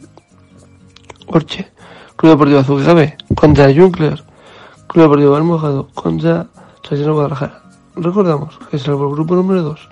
Orche, 1.27 1.71
Club 2.15 2.31
Deportivo 2.31 2.59
Azul 2.59 2.83
B 2.83 3.17
contra 3.35 3.73
Juncler, 3.73 4.23
Club 4.87 5.03
Deportivo 5.03 5.35
Almojado 5.35 5.87
contra 5.93 6.47
Salesiano 6.83 7.13
Guadalajara. 7.13 7.63
recordamos 7.95 8.57
que 8.69 8.77
es 8.77 8.87
el 8.87 8.95
grupo 8.95 9.35
número 9.35 9.61
2 9.61 9.89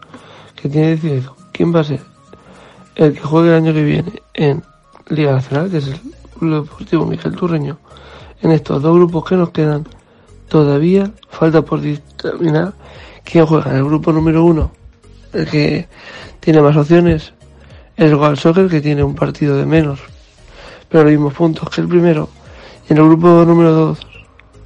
que 0.55 0.69
tiene 0.69 0.89
decidido 0.89 1.35
quién 1.51 1.73
va 1.73 1.81
a 1.81 1.83
ser 1.83 2.01
el 2.95 3.13
que 3.13 3.21
juegue 3.21 3.49
el 3.49 3.55
año 3.55 3.73
que 3.73 3.83
viene 3.83 4.23
en 4.33 4.63
Liga 5.09 5.33
Nacional, 5.33 5.69
que 5.69 5.77
es 5.77 5.87
el 5.87 5.99
Deportivo 6.41 7.05
Miguel 7.05 7.35
Turreño. 7.35 7.77
En 8.41 8.51
estos 8.51 8.81
dos 8.81 8.95
grupos 8.95 9.25
que 9.25 9.35
nos 9.35 9.49
quedan, 9.49 9.87
todavía 10.47 11.11
falta 11.29 11.61
por 11.63 11.81
determinar 11.81 12.73
quién 13.23 13.45
juega 13.45 13.71
en 13.71 13.77
el 13.77 13.85
grupo 13.85 14.11
número 14.11 14.43
1, 14.43 14.71
el 15.33 15.49
que 15.49 15.87
tiene 16.39 16.61
más 16.61 16.75
opciones, 16.77 17.33
el 17.95 18.15
Goal 18.15 18.37
Soccer, 18.37 18.67
que 18.69 18.81
tiene 18.81 19.03
un 19.03 19.15
partido 19.15 19.57
de 19.57 19.65
menos, 19.65 19.99
pero 20.89 21.03
los 21.03 21.11
mismos 21.11 21.33
puntos 21.33 21.69
que 21.69 21.81
el 21.81 21.87
primero. 21.87 22.29
Y 22.89 22.93
en 22.93 22.99
el 22.99 23.05
grupo 23.05 23.43
número 23.45 23.71
2 23.71 24.07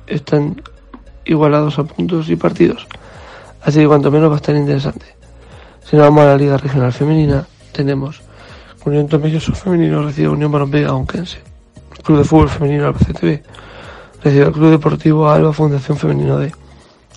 están 0.08 0.62
igualados 1.26 1.80
a 1.80 1.84
puntos 1.84 2.30
y 2.30 2.36
partidos. 2.36 2.88
Así 3.62 3.80
que 3.80 3.88
cuanto 3.88 4.12
menos 4.12 4.30
va 4.30 4.36
a 4.36 4.38
estar 4.38 4.56
interesante. 4.56 5.06
Si 5.84 5.96
nos 5.96 6.06
vamos 6.06 6.24
a 6.24 6.28
la 6.28 6.38
Liga 6.38 6.58
Regional 6.58 6.92
Femenina, 6.92 7.46
tenemos 7.72 8.22
Unión 8.86 9.08
Tomelloso 9.08 9.54
Femenino 9.54 10.04
recibe 10.04 10.30
Unión 10.30 10.52
Barón 10.52 10.74
Aunquense. 10.86 11.51
Club 12.04 12.20
de 12.20 12.24
Fútbol 12.24 12.50
Femenino 12.50 12.88
Albacete 12.88 13.44
recibe 14.24 14.46
el 14.46 14.52
Club 14.52 14.72
Deportivo 14.72 15.30
Alba 15.30 15.54
Fundación 15.54 15.98
Femenino 15.98 16.38
D. 16.38 16.52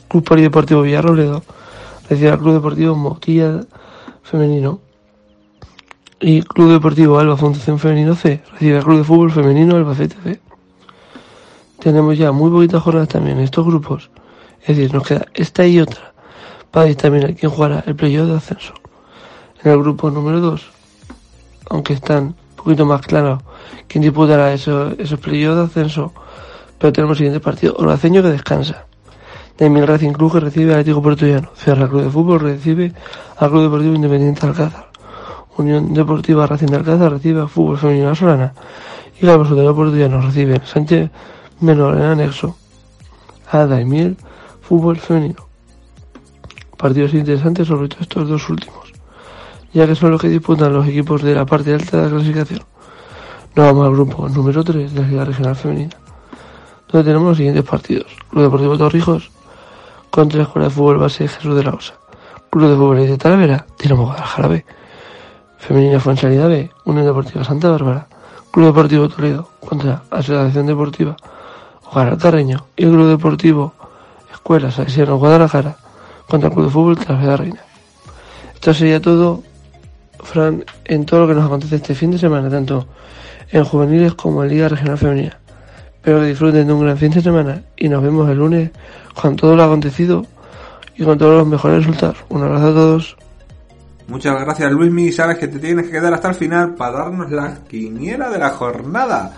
Club 0.09 0.25
Polideportivo 0.25 0.83
Villarroledo 0.83 1.42
recibe 2.09 2.31
al 2.31 2.38
Club 2.38 2.55
Deportivo 2.55 2.94
Moquilla 2.94 3.61
Femenino. 4.23 4.81
Y 6.20 6.42
Club 6.42 6.73
Deportivo 6.73 7.18
Alba 7.18 7.37
Fundación 7.37 7.79
Femenino 7.79 8.14
C 8.14 8.42
recibe 8.53 8.79
al 8.79 8.85
Club 8.85 8.99
de 8.99 9.05
Fútbol 9.05 9.31
Femenino 9.33 9.77
Albacete 9.77 10.16
B. 10.25 10.40
Tenemos 11.81 12.16
ya 12.16 12.33
muy 12.33 12.51
poquitas 12.51 12.83
jornadas 12.83 13.09
también 13.09 13.38
en 13.38 13.44
estos 13.44 13.66
grupos. 13.66 14.11
Es 14.62 14.77
decir, 14.77 14.94
nos 14.94 15.07
queda 15.07 15.27
esta 15.35 15.66
y 15.66 15.81
otra 15.81 16.14
para 16.70 16.87
determinar 16.87 17.35
quién 17.35 17.53
jugará 17.53 17.85
el 17.87 17.94
playoff 17.94 18.29
de 18.29 18.37
ascenso. 18.37 18.75
En 19.62 19.73
el 19.73 19.79
grupo 19.79 20.11
número 20.11 20.40
2, 20.40 20.62
aunque 21.70 21.92
están 21.92 22.35
poquito 22.64 22.87
más 22.87 23.03
claros 23.03 23.42
quién 23.87 24.03
disputará 24.03 24.53
esos, 24.53 24.98
esos 24.98 25.20
playoffs 25.20 25.57
de 25.57 25.64
ascenso, 25.64 26.12
pero 26.79 26.92
tenemos 26.92 27.14
el 27.14 27.18
siguiente 27.18 27.40
partido, 27.40 27.74
Olaceño 27.79 28.22
que 28.22 28.31
descansa. 28.31 28.87
Demil 29.57 29.87
Racing 29.87 30.12
Club 30.12 30.33
que 30.33 30.40
recibe 30.40 30.74
al 30.74 30.81
Atlético 30.81 31.00
Portullano. 31.03 31.50
Cierra 31.55 31.88
Club 31.88 32.03
de 32.03 32.11
Fútbol 32.11 32.40
recibe 32.40 32.92
al 33.37 33.50
Club 33.50 33.62
Deportivo 33.62 33.94
Independiente 33.94 34.46
Alcázar. 34.46 34.88
Unión 35.57 35.94
Deportiva 35.94 36.46
Racing 36.46 36.66
de 36.66 36.77
Alcázar 36.77 37.12
recibe 37.12 37.42
al 37.42 37.48
Fútbol 37.48 37.79
Femenino 37.79 38.14
Solana. 38.16 38.53
Y 39.20 39.27
la 39.27 39.35
Soltero 39.35 39.77
Portullano 39.77 40.20
recibe 40.20 40.61
Sánchez 40.64 41.11
Menor 41.61 41.94
en 41.96 42.03
anexo 42.03 42.57
a 43.53 43.64
Daimiel 43.66 44.16
Fútbol 44.61 44.96
Femenino 44.96 45.55
partidos 46.85 47.14
interesantes, 47.14 47.66
sobre 47.66 47.88
todo 47.88 48.00
estos 48.03 48.29
dos 48.29 48.50
últimos, 48.50 48.84
ya 49.74 49.87
que 49.87 49.96
son 49.96 50.12
los 50.12 50.20
que 50.20 50.28
disputan 50.28 50.72
los 50.72 50.87
equipos 50.87 51.22
de 51.22 51.34
la 51.34 51.44
parte 51.44 51.74
alta 51.74 51.96
de 51.96 52.02
la 52.04 52.10
clasificación. 52.10 52.60
Nos 53.56 53.66
vamos 53.66 53.87
al 53.87 53.92
grupo 53.92 54.28
número 54.28 54.62
3 54.62 54.94
de 54.94 55.00
la 55.00 55.06
Liga 55.08 55.24
Regional 55.24 55.56
Femenina, 55.56 55.96
donde 56.88 57.04
tenemos 57.04 57.28
los 57.28 57.37
siguientes 57.37 57.64
partidos. 57.64 58.06
Club 58.30 58.44
Deportivo 58.44 58.78
Torrijos 58.78 59.30
contra 60.10 60.38
la 60.38 60.44
Escuela 60.44 60.68
de 60.68 60.74
Fútbol 60.74 60.98
Base 60.98 61.26
Jesús 61.26 61.56
de 61.56 61.64
la 61.64 61.74
Osa. 61.74 61.94
Club 62.50 62.70
de 62.70 62.76
Fútbol 62.76 63.06
de 63.06 63.18
Talavera, 63.18 63.66
Dinamo 63.80 64.04
Guadalajara 64.04 64.48
B. 64.48 64.64
Femenina 65.58 65.98
Fuensalida 65.98 66.46
B, 66.46 66.70
Unión 66.84 67.06
Deportiva 67.06 67.42
Santa 67.42 67.70
Bárbara. 67.70 68.06
Club 68.52 68.66
Deportivo 68.66 69.08
Toledo 69.08 69.48
contra 69.58 70.04
Asociación 70.10 70.66
Deportiva 70.66 71.16
Hogar 71.90 72.16
Tarreño 72.16 72.66
y 72.76 72.84
el 72.84 72.90
Club 72.90 73.08
Deportivo 73.08 73.72
Escuela 74.32 74.70
Salesiano 74.70 75.16
Guadalajara 75.16 75.76
contra 76.28 76.48
el 76.48 76.54
Club 76.54 76.66
de 76.66 76.70
Fútbol 76.70 76.98
la 77.08 77.37
Reina. 77.37 77.60
Esto 78.54 78.72
sería 78.72 79.02
todo, 79.02 79.42
Fran, 80.24 80.64
en 80.84 81.06
todo 81.06 81.20
lo 81.20 81.28
que 81.28 81.34
nos 81.34 81.44
acontece 81.44 81.76
este 81.76 81.94
fin 81.94 82.10
de 82.10 82.18
semana, 82.18 82.50
tanto 82.50 82.87
en 83.50 83.64
juveniles 83.64 84.14
como 84.14 84.42
en 84.42 84.50
Liga 84.50 84.68
Regional 84.68 84.98
Femenina. 84.98 85.38
Espero 85.96 86.20
que 86.20 86.26
disfruten 86.26 86.66
de 86.66 86.72
un 86.72 86.80
gran 86.80 86.98
fin 86.98 87.12
de 87.12 87.22
semana 87.22 87.62
y 87.76 87.88
nos 87.88 88.02
vemos 88.02 88.28
el 88.28 88.38
lunes 88.38 88.70
con 89.14 89.37
todo 89.37 89.56
lo 89.56 89.62
acontecido 89.64 90.26
y 90.96 91.04
con 91.04 91.16
todos 91.16 91.38
los 91.38 91.46
mejores 91.46 91.78
resultados. 91.78 92.18
Un 92.28 92.42
abrazo 92.42 92.66
a 92.66 92.74
todos. 92.74 93.16
Muchas 94.06 94.38
gracias 94.38 94.70
Luismi, 94.70 95.10
sabes 95.12 95.38
que 95.38 95.48
te 95.48 95.58
tienes 95.58 95.87
que 95.87 95.92
quedar 95.92 96.12
hasta 96.12 96.28
el 96.28 96.34
final 96.34 96.74
para 96.74 97.04
darnos 97.04 97.30
la 97.30 97.60
quiniela 97.66 98.28
de 98.28 98.38
la 98.38 98.50
jornada. 98.50 99.32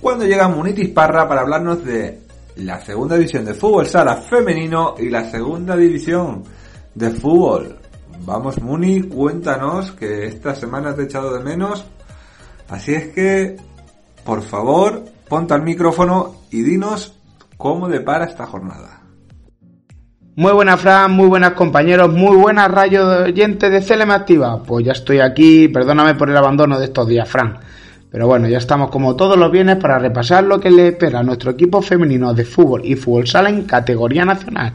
Cuando 0.00 0.24
llega 0.24 0.46
Munitis 0.46 0.90
Parra 0.90 1.26
para 1.26 1.40
hablarnos 1.40 1.84
de 1.84 2.20
la 2.56 2.80
segunda 2.80 3.16
división 3.16 3.44
de 3.44 3.54
fútbol 3.54 3.86
sala 3.86 4.16
femenino 4.16 4.94
y 4.98 5.08
la 5.08 5.28
segunda 5.28 5.76
división 5.76 6.44
de 6.94 7.10
fútbol. 7.10 7.81
Vamos 8.20 8.60
Muni, 8.62 9.02
cuéntanos 9.02 9.92
que 9.92 10.26
esta 10.26 10.54
semana 10.54 10.94
te 10.94 11.02
he 11.02 11.04
echado 11.06 11.32
de 11.32 11.42
menos. 11.42 11.84
Así 12.68 12.94
es 12.94 13.08
que, 13.08 13.56
por 14.24 14.42
favor, 14.42 15.04
ponte 15.28 15.54
al 15.54 15.62
micrófono 15.62 16.36
y 16.50 16.62
dinos 16.62 17.14
cómo 17.56 17.88
depara 17.88 18.26
esta 18.26 18.46
jornada. 18.46 19.02
Muy 20.34 20.52
buenas 20.52 20.80
Fran, 20.80 21.12
muy 21.12 21.28
buenas 21.28 21.52
compañeros, 21.52 22.10
muy 22.10 22.36
buenas 22.36 22.70
rayos 22.70 23.28
oyentes 23.28 23.70
de 23.70 23.82
CLM 23.82 24.10
Activa. 24.12 24.62
Pues 24.62 24.86
ya 24.86 24.92
estoy 24.92 25.20
aquí, 25.20 25.68
perdóname 25.68 26.14
por 26.14 26.30
el 26.30 26.36
abandono 26.36 26.78
de 26.78 26.86
estos 26.86 27.06
días, 27.06 27.28
Fran. 27.28 27.58
Pero 28.10 28.26
bueno, 28.26 28.48
ya 28.48 28.58
estamos 28.58 28.90
como 28.90 29.16
todos 29.16 29.38
los 29.38 29.50
viernes 29.50 29.76
para 29.76 29.98
repasar 29.98 30.44
lo 30.44 30.60
que 30.60 30.70
le 30.70 30.88
espera 30.88 31.20
a 31.20 31.22
nuestro 31.22 31.50
equipo 31.50 31.82
femenino 31.82 32.32
de 32.32 32.44
fútbol 32.44 32.82
y 32.84 32.94
fútbol 32.94 33.26
sala 33.26 33.50
en 33.50 33.64
categoría 33.64 34.24
nacional. 34.24 34.72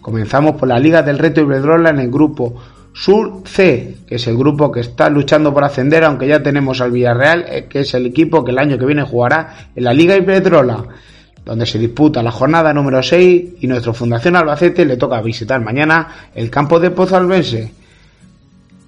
Comenzamos 0.00 0.56
por 0.56 0.68
la 0.68 0.78
Liga 0.78 1.02
del 1.02 1.18
Reto 1.18 1.40
Iberdrola 1.40 1.90
en 1.90 1.98
el 1.98 2.10
grupo 2.10 2.54
Sur 2.98 3.42
C, 3.44 3.98
que 4.06 4.14
es 4.14 4.26
el 4.26 4.38
grupo 4.38 4.72
que 4.72 4.80
está 4.80 5.10
luchando 5.10 5.52
por 5.52 5.62
ascender, 5.62 6.02
aunque 6.02 6.26
ya 6.26 6.42
tenemos 6.42 6.80
al 6.80 6.92
Villarreal, 6.92 7.44
eh, 7.46 7.66
que 7.68 7.80
es 7.80 7.92
el 7.92 8.06
equipo 8.06 8.42
que 8.42 8.52
el 8.52 8.58
año 8.58 8.78
que 8.78 8.86
viene 8.86 9.02
jugará 9.02 9.68
en 9.76 9.84
la 9.84 9.92
Liga 9.92 10.16
Iberdrola, 10.16 10.82
donde 11.44 11.66
se 11.66 11.78
disputa 11.78 12.22
la 12.22 12.30
jornada 12.30 12.72
número 12.72 13.02
6 13.02 13.56
y 13.60 13.66
nuestra 13.66 13.92
Fundación 13.92 14.34
Albacete 14.34 14.86
le 14.86 14.96
toca 14.96 15.20
visitar 15.20 15.60
mañana 15.60 16.30
el 16.34 16.48
campo 16.48 16.80
de 16.80 16.90
Pozalbense. 16.90 17.70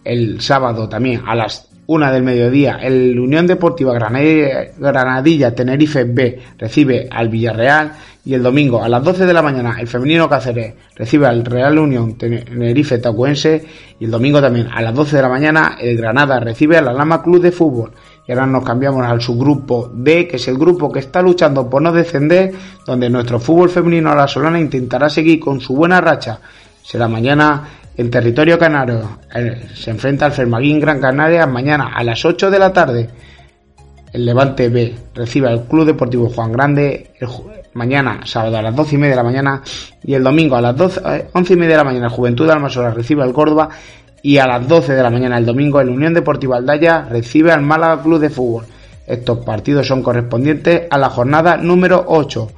El 0.03 0.41
sábado 0.41 0.89
también 0.89 1.23
a 1.27 1.35
las 1.35 1.68
una 1.89 2.13
del 2.13 2.23
mediodía, 2.23 2.79
el 2.83 3.19
Unión 3.19 3.47
Deportiva 3.47 3.95
Granadilla 3.95 5.55
Tenerife 5.55 6.05
B 6.05 6.39
recibe 6.59 7.09
al 7.11 7.31
Villarreal 7.31 7.93
y 8.27 8.35
el 8.35 8.43
domingo 8.43 8.85
a 8.85 8.91
las 8.91 9.03
12 9.03 9.25
de 9.25 9.33
la 9.33 9.41
mañana 9.41 9.77
el 9.81 9.87
femenino 9.87 10.29
Cáceres 10.29 10.75
recibe 10.95 11.27
al 11.27 11.47
Real 11.47 11.79
Unión 11.79 12.19
Tenerife 12.19 12.99
Tacuense 12.99 13.65
y 13.99 14.05
el 14.05 14.11
domingo 14.11 14.39
también 14.39 14.69
a 14.71 14.83
las 14.83 14.95
12 14.95 15.17
de 15.17 15.23
la 15.23 15.31
mañana 15.31 15.79
el 15.81 15.97
Granada 15.97 16.39
recibe 16.41 16.77
al 16.77 16.89
Alama 16.89 17.23
Club 17.23 17.41
de 17.41 17.53
Fútbol. 17.53 17.93
Y 18.27 18.33
ahora 18.33 18.47
nos 18.47 18.65
cambiamos 18.65 19.07
al 19.07 19.23
subgrupo 19.23 19.91
D, 19.95 20.29
que 20.29 20.37
es 20.37 20.47
el 20.47 20.59
grupo 20.59 20.93
que 20.93 20.99
está 20.99 21.23
luchando 21.23 21.71
por 21.71 21.81
no 21.81 21.91
descender, 21.91 22.53
donde 22.85 23.09
nuestro 23.09 23.41
fútbol 23.41 23.71
femenino 23.71 24.11
a 24.11 24.15
la 24.15 24.29
Solana 24.29 24.61
intentará 24.61 25.09
seguir 25.09 25.41
con 25.41 25.63
su 25.63 25.75
buena 25.75 26.03
racha. 26.03 26.39
Será 26.83 27.09
mañana 27.09 27.78
en 27.99 28.11
territorio 28.11 28.59
canario 28.61 29.19
eh, 29.35 29.67
se 29.75 29.91
enfrenta 29.91 30.25
al 30.25 30.33
Fermaguín 30.33 30.79
Gran 30.79 31.01
Canaria 31.01 31.47
mañana 31.49 31.91
a 31.95 32.05
las 32.05 32.25
8 32.25 32.49
de 32.49 32.59
la 32.59 32.73
tarde. 32.73 33.11
El 34.13 34.25
Levante 34.25 34.69
B 34.69 34.95
recibe 35.15 35.49
al 35.49 35.65
Club 35.65 35.85
Deportivo 35.85 36.31
Juan 36.31 36.53
Grande 36.53 37.11
mañana, 37.75 38.21
sábado 38.25 38.57
a 38.57 38.63
las 38.63 38.75
12 38.75 38.95
y 38.95 38.99
media 38.99 39.11
de 39.11 39.17
la 39.17 39.25
mañana. 39.25 39.63
Y 40.05 40.15
el 40.15 40.23
domingo 40.23 40.55
a 40.55 40.61
las 40.61 40.77
12, 40.77 41.01
11 41.33 41.53
eh, 41.53 41.57
y 41.57 41.59
media 41.59 41.73
de 41.73 41.79
la 41.79 41.91
mañana 41.91 42.09
Juventud 42.09 42.49
Almasora 42.49 42.93
recibe 42.93 43.25
al 43.25 43.33
Córdoba. 43.33 43.69
Y 44.23 44.39
a 44.39 44.47
las 44.47 44.69
12 44.69 44.95
de 44.95 45.03
la 45.03 45.11
mañana 45.11 45.37
el 45.37 45.45
domingo 45.45 45.81
el 45.81 45.89
Unión 45.89 46.15
Deportiva 46.15 46.57
Aldaya 46.57 47.03
recibe 47.03 47.51
al 47.51 47.63
Málaga 47.63 48.01
Club 48.01 48.21
de 48.21 48.31
Fútbol. 48.31 48.65
Estos 49.09 49.39
partidos 49.39 49.89
son 49.89 50.05
correspondientes 50.05 50.83
a 50.89 50.99
la 50.99 51.11
jornada 51.11 51.57
número 51.57 52.05
8. 52.07 52.49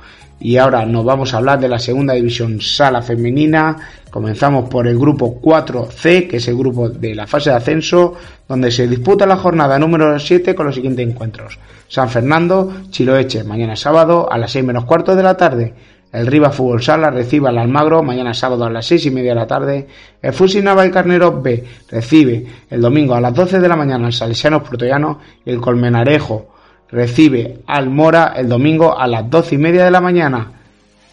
Y 0.41 0.57
ahora 0.57 0.85
nos 0.85 1.05
vamos 1.05 1.33
a 1.33 1.39
hablar 1.39 1.61
de 1.61 1.69
la 1.69 1.79
segunda 1.79 2.15
división 2.15 2.61
sala 2.61 3.03
femenina. 3.03 3.77
Comenzamos 4.11 4.69
por 4.69 4.87
el 4.87 4.99
grupo 4.99 5.41
4C, 5.41 6.29
que 6.29 6.39
es 6.39 6.49
el 6.49 6.57
grupo 6.57 6.89
de 6.89 7.15
la 7.15 7.27
fase 7.27 7.51
de 7.51 7.57
ascenso, 7.57 8.15
donde 8.49 8.71
se 8.71 8.89
disputa 8.89 9.27
la 9.27 9.37
jornada 9.37 9.79
número 9.79 10.19
7 10.19 10.55
con 10.55 10.67
los 10.67 10.75
siguientes 10.75 11.09
encuentros. 11.09 11.59
San 11.89 12.09
Fernando, 12.09 12.73
Chiloeche, 12.91 13.45
mañana 13.45 13.77
sábado 13.77 14.31
a 14.31 14.37
las 14.37 14.51
6 14.53 14.65
menos 14.65 14.85
cuarto 14.85 15.15
de 15.15 15.23
la 15.23 15.37
tarde. 15.37 15.75
El 16.13 16.27
Riva 16.27 16.51
Fútbol 16.51 16.83
Sala 16.83 17.11
recibe 17.11 17.49
al 17.49 17.59
Almagro 17.59 18.03
mañana 18.03 18.35
sábado 18.35 18.65
a 18.65 18.71
las 18.71 18.87
6 18.87 19.07
y 19.07 19.11
media 19.13 19.31
de 19.31 19.41
la 19.41 19.47
tarde. 19.47 19.87
El 20.21 20.33
Fusi 20.33 20.61
Naval 20.61 20.91
Carnero 20.91 21.41
B 21.41 21.65
recibe 21.89 22.47
el 22.69 22.81
domingo 22.81 23.15
a 23.15 23.21
las 23.21 23.33
12 23.33 23.61
de 23.61 23.69
la 23.69 23.77
mañana 23.77 24.07
al 24.07 24.13
Salesianos 24.13 24.69
Protoyano 24.69 25.21
y 25.45 25.51
el 25.51 25.61
Colmenarejo 25.61 26.49
recibe 26.91 27.59
al 27.67 27.91
Mora 27.91 28.35
el 28.37 28.49
domingo 28.49 28.99
a 28.99 29.07
las 29.07 29.31
doce 29.31 29.55
y 29.55 29.59
media 29.59 29.85
de 29.85 29.91
la 29.91 30.01
mañana. 30.01 30.60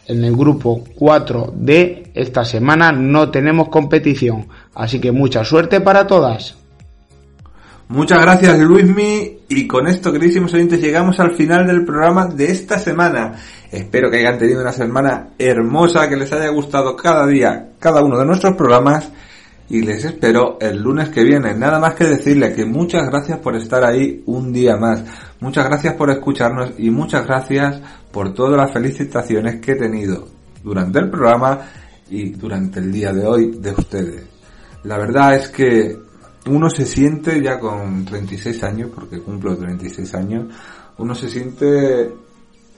En 0.08 0.24
el 0.24 0.38
grupo 0.38 0.84
4D 0.98 2.12
esta 2.14 2.46
semana 2.46 2.94
no 2.94 3.30
tenemos 3.30 3.68
competición, 3.68 4.48
así 4.74 5.02
que 5.02 5.12
mucha 5.12 5.44
suerte 5.44 5.82
para 5.82 6.08
todas. 6.08 6.56
Muchas 7.90 8.22
gracias 8.22 8.60
Luismi 8.60 9.40
Y 9.48 9.66
con 9.66 9.88
esto, 9.88 10.12
queridísimos 10.12 10.54
oyentes, 10.54 10.82
llegamos 10.82 11.20
al 11.20 11.36
final 11.36 11.68
del 11.68 11.86
programa 11.86 12.26
de 12.26 12.52
esta 12.52 12.80
semana. 12.80 13.36
Espero 13.72 14.10
que 14.10 14.18
hayan 14.18 14.38
tenido 14.38 14.62
una 14.62 14.74
semana 14.74 15.30
hermosa, 15.38 16.08
que 16.08 16.16
les 16.16 16.32
haya 16.32 16.50
gustado 16.50 16.96
cada 16.96 17.26
día, 17.28 17.70
cada 17.80 18.02
uno 18.02 18.18
de 18.18 18.26
nuestros 18.26 18.56
programas. 18.56 19.10
Y 19.70 19.82
les 19.82 20.06
espero 20.06 20.58
el 20.62 20.82
lunes 20.82 21.10
que 21.10 21.24
viene. 21.24 21.54
Nada 21.54 21.80
más 21.80 21.94
que 21.94 22.06
decirle 22.06 22.54
que 22.54 22.66
muchas 22.66 23.06
gracias 23.10 23.40
por 23.40 23.56
estar 23.58 23.84
ahí 23.84 24.24
un 24.26 24.54
día 24.54 24.78
más. 24.78 25.04
Muchas 25.42 25.66
gracias 25.66 25.94
por 25.96 26.10
escucharnos 26.10 26.72
y 26.78 26.90
muchas 26.90 27.28
gracias 27.28 27.82
por 28.12 28.34
todas 28.34 28.58
las 28.58 28.72
felicitaciones 28.72 29.60
que 29.60 29.74
he 29.74 29.76
tenido 29.76 30.28
durante 30.64 31.00
el 31.00 31.10
programa 31.10 31.62
y 32.10 32.32
durante 32.32 32.80
el 32.80 32.92
día 32.92 33.14
de 33.14 33.26
hoy 33.26 33.52
de 33.58 33.72
ustedes. 33.72 34.26
La 34.84 34.98
verdad 34.98 35.36
es 35.36 35.50
que 35.50 35.98
uno 36.48 36.70
se 36.70 36.86
siente 36.86 37.42
ya 37.42 37.60
con 37.60 38.06
36 38.06 38.64
años, 38.64 38.92
porque 38.94 39.20
cumplo 39.20 39.58
36 39.58 40.16
años, 40.16 40.46
uno 40.98 41.14
se 41.14 41.30
siente 41.30 42.12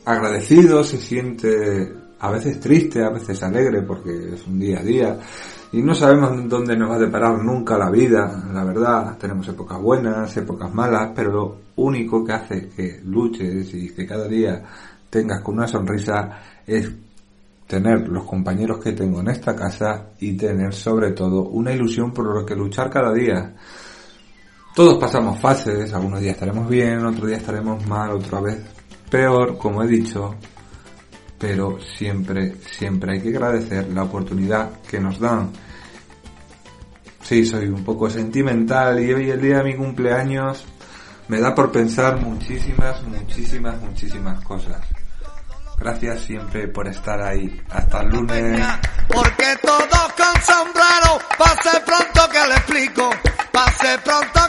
agradecido, 0.05 0.83
se 0.83 0.97
siente 0.97 1.93
a 2.19 2.31
veces 2.31 2.59
triste, 2.59 3.03
a 3.03 3.09
veces 3.09 3.41
alegre, 3.43 3.81
porque 3.83 4.33
es 4.33 4.45
un 4.47 4.59
día 4.59 4.79
a 4.79 4.83
día, 4.83 5.19
y 5.71 5.81
no 5.81 5.93
sabemos 5.93 6.49
dónde 6.49 6.75
nos 6.75 6.89
va 6.89 6.95
a 6.95 6.99
deparar 6.99 7.37
nunca 7.43 7.77
la 7.77 7.89
vida, 7.89 8.49
la 8.51 8.63
verdad, 8.63 9.17
tenemos 9.17 9.47
épocas 9.47 9.79
buenas, 9.79 10.35
épocas 10.35 10.73
malas, 10.73 11.11
pero 11.15 11.31
lo 11.31 11.57
único 11.75 12.25
que 12.25 12.33
hace 12.33 12.69
que 12.69 12.99
luches 13.05 13.73
y 13.73 13.93
que 13.93 14.05
cada 14.05 14.27
día 14.27 14.63
tengas 15.09 15.41
con 15.41 15.55
una 15.55 15.67
sonrisa 15.67 16.39
es 16.65 16.91
tener 17.67 18.07
los 18.07 18.25
compañeros 18.25 18.79
que 18.83 18.93
tengo 18.93 19.19
en 19.19 19.29
esta 19.29 19.55
casa 19.55 20.09
y 20.19 20.33
tener 20.33 20.73
sobre 20.73 21.11
todo 21.11 21.43
una 21.49 21.71
ilusión 21.71 22.11
por 22.11 22.33
lo 22.33 22.45
que 22.45 22.55
luchar 22.55 22.89
cada 22.89 23.13
día. 23.13 23.53
Todos 24.73 24.97
pasamos 24.97 25.39
fases, 25.39 25.93
algunos 25.93 26.19
días 26.19 26.33
estaremos 26.33 26.67
bien, 26.67 27.05
otros 27.05 27.27
días 27.27 27.41
estaremos 27.41 27.85
mal, 27.85 28.11
otra 28.11 28.41
vez 28.41 28.57
peor, 29.09 29.57
como 29.57 29.83
he 29.83 29.87
dicho, 29.87 30.35
pero 31.37 31.79
siempre, 31.79 32.55
siempre 32.71 33.13
hay 33.13 33.21
que 33.21 33.29
agradecer 33.29 33.87
la 33.89 34.03
oportunidad 34.03 34.81
que 34.89 34.99
nos 34.99 35.19
dan. 35.19 35.51
Sí, 37.21 37.45
soy 37.45 37.67
un 37.67 37.83
poco 37.83 38.09
sentimental 38.09 38.99
y 39.03 39.13
hoy 39.13 39.29
el 39.29 39.41
día 39.41 39.57
de 39.59 39.63
mi 39.63 39.75
cumpleaños 39.75 40.65
me 41.27 41.39
da 41.39 41.53
por 41.53 41.71
pensar 41.71 42.19
muchísimas, 42.19 43.03
muchísimas, 43.03 43.79
muchísimas 43.79 44.43
cosas. 44.43 44.98
Gracias 45.79 46.21
siempre 46.21 46.67
por 46.67 46.87
estar 46.87 47.21
ahí. 47.21 47.61
Hasta 47.69 48.01
el 48.01 48.09
lunes. 48.09 48.65
Porque 49.07 49.57
todos 49.61 50.13
con 50.13 50.41
sombrero, 50.41 51.19
pase 51.37 51.79
pronto 51.85 52.29
que 52.29 52.47
le 52.47 52.55
explico. 52.55 53.09
Pase 53.51 53.97
pronto 54.03 54.48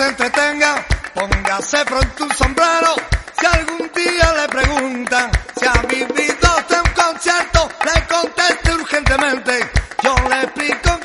se 0.00 0.06
entretenga, 0.06 0.82
póngase 1.12 1.84
pronto 1.84 2.24
un 2.24 2.32
sombrero. 2.34 2.94
Si 3.38 3.46
algún 3.46 3.90
día 3.94 4.32
le 4.32 4.48
preguntan 4.48 5.30
si 5.58 5.66
ha 5.66 5.82
vivido 5.82 6.48
usted 6.58 6.78
un 6.86 6.92
concierto, 6.94 7.68
le 7.84 8.06
conteste 8.06 8.72
urgentemente. 8.72 9.70
Yo 10.02 10.14
le 10.30 10.42
explico, 10.42 10.99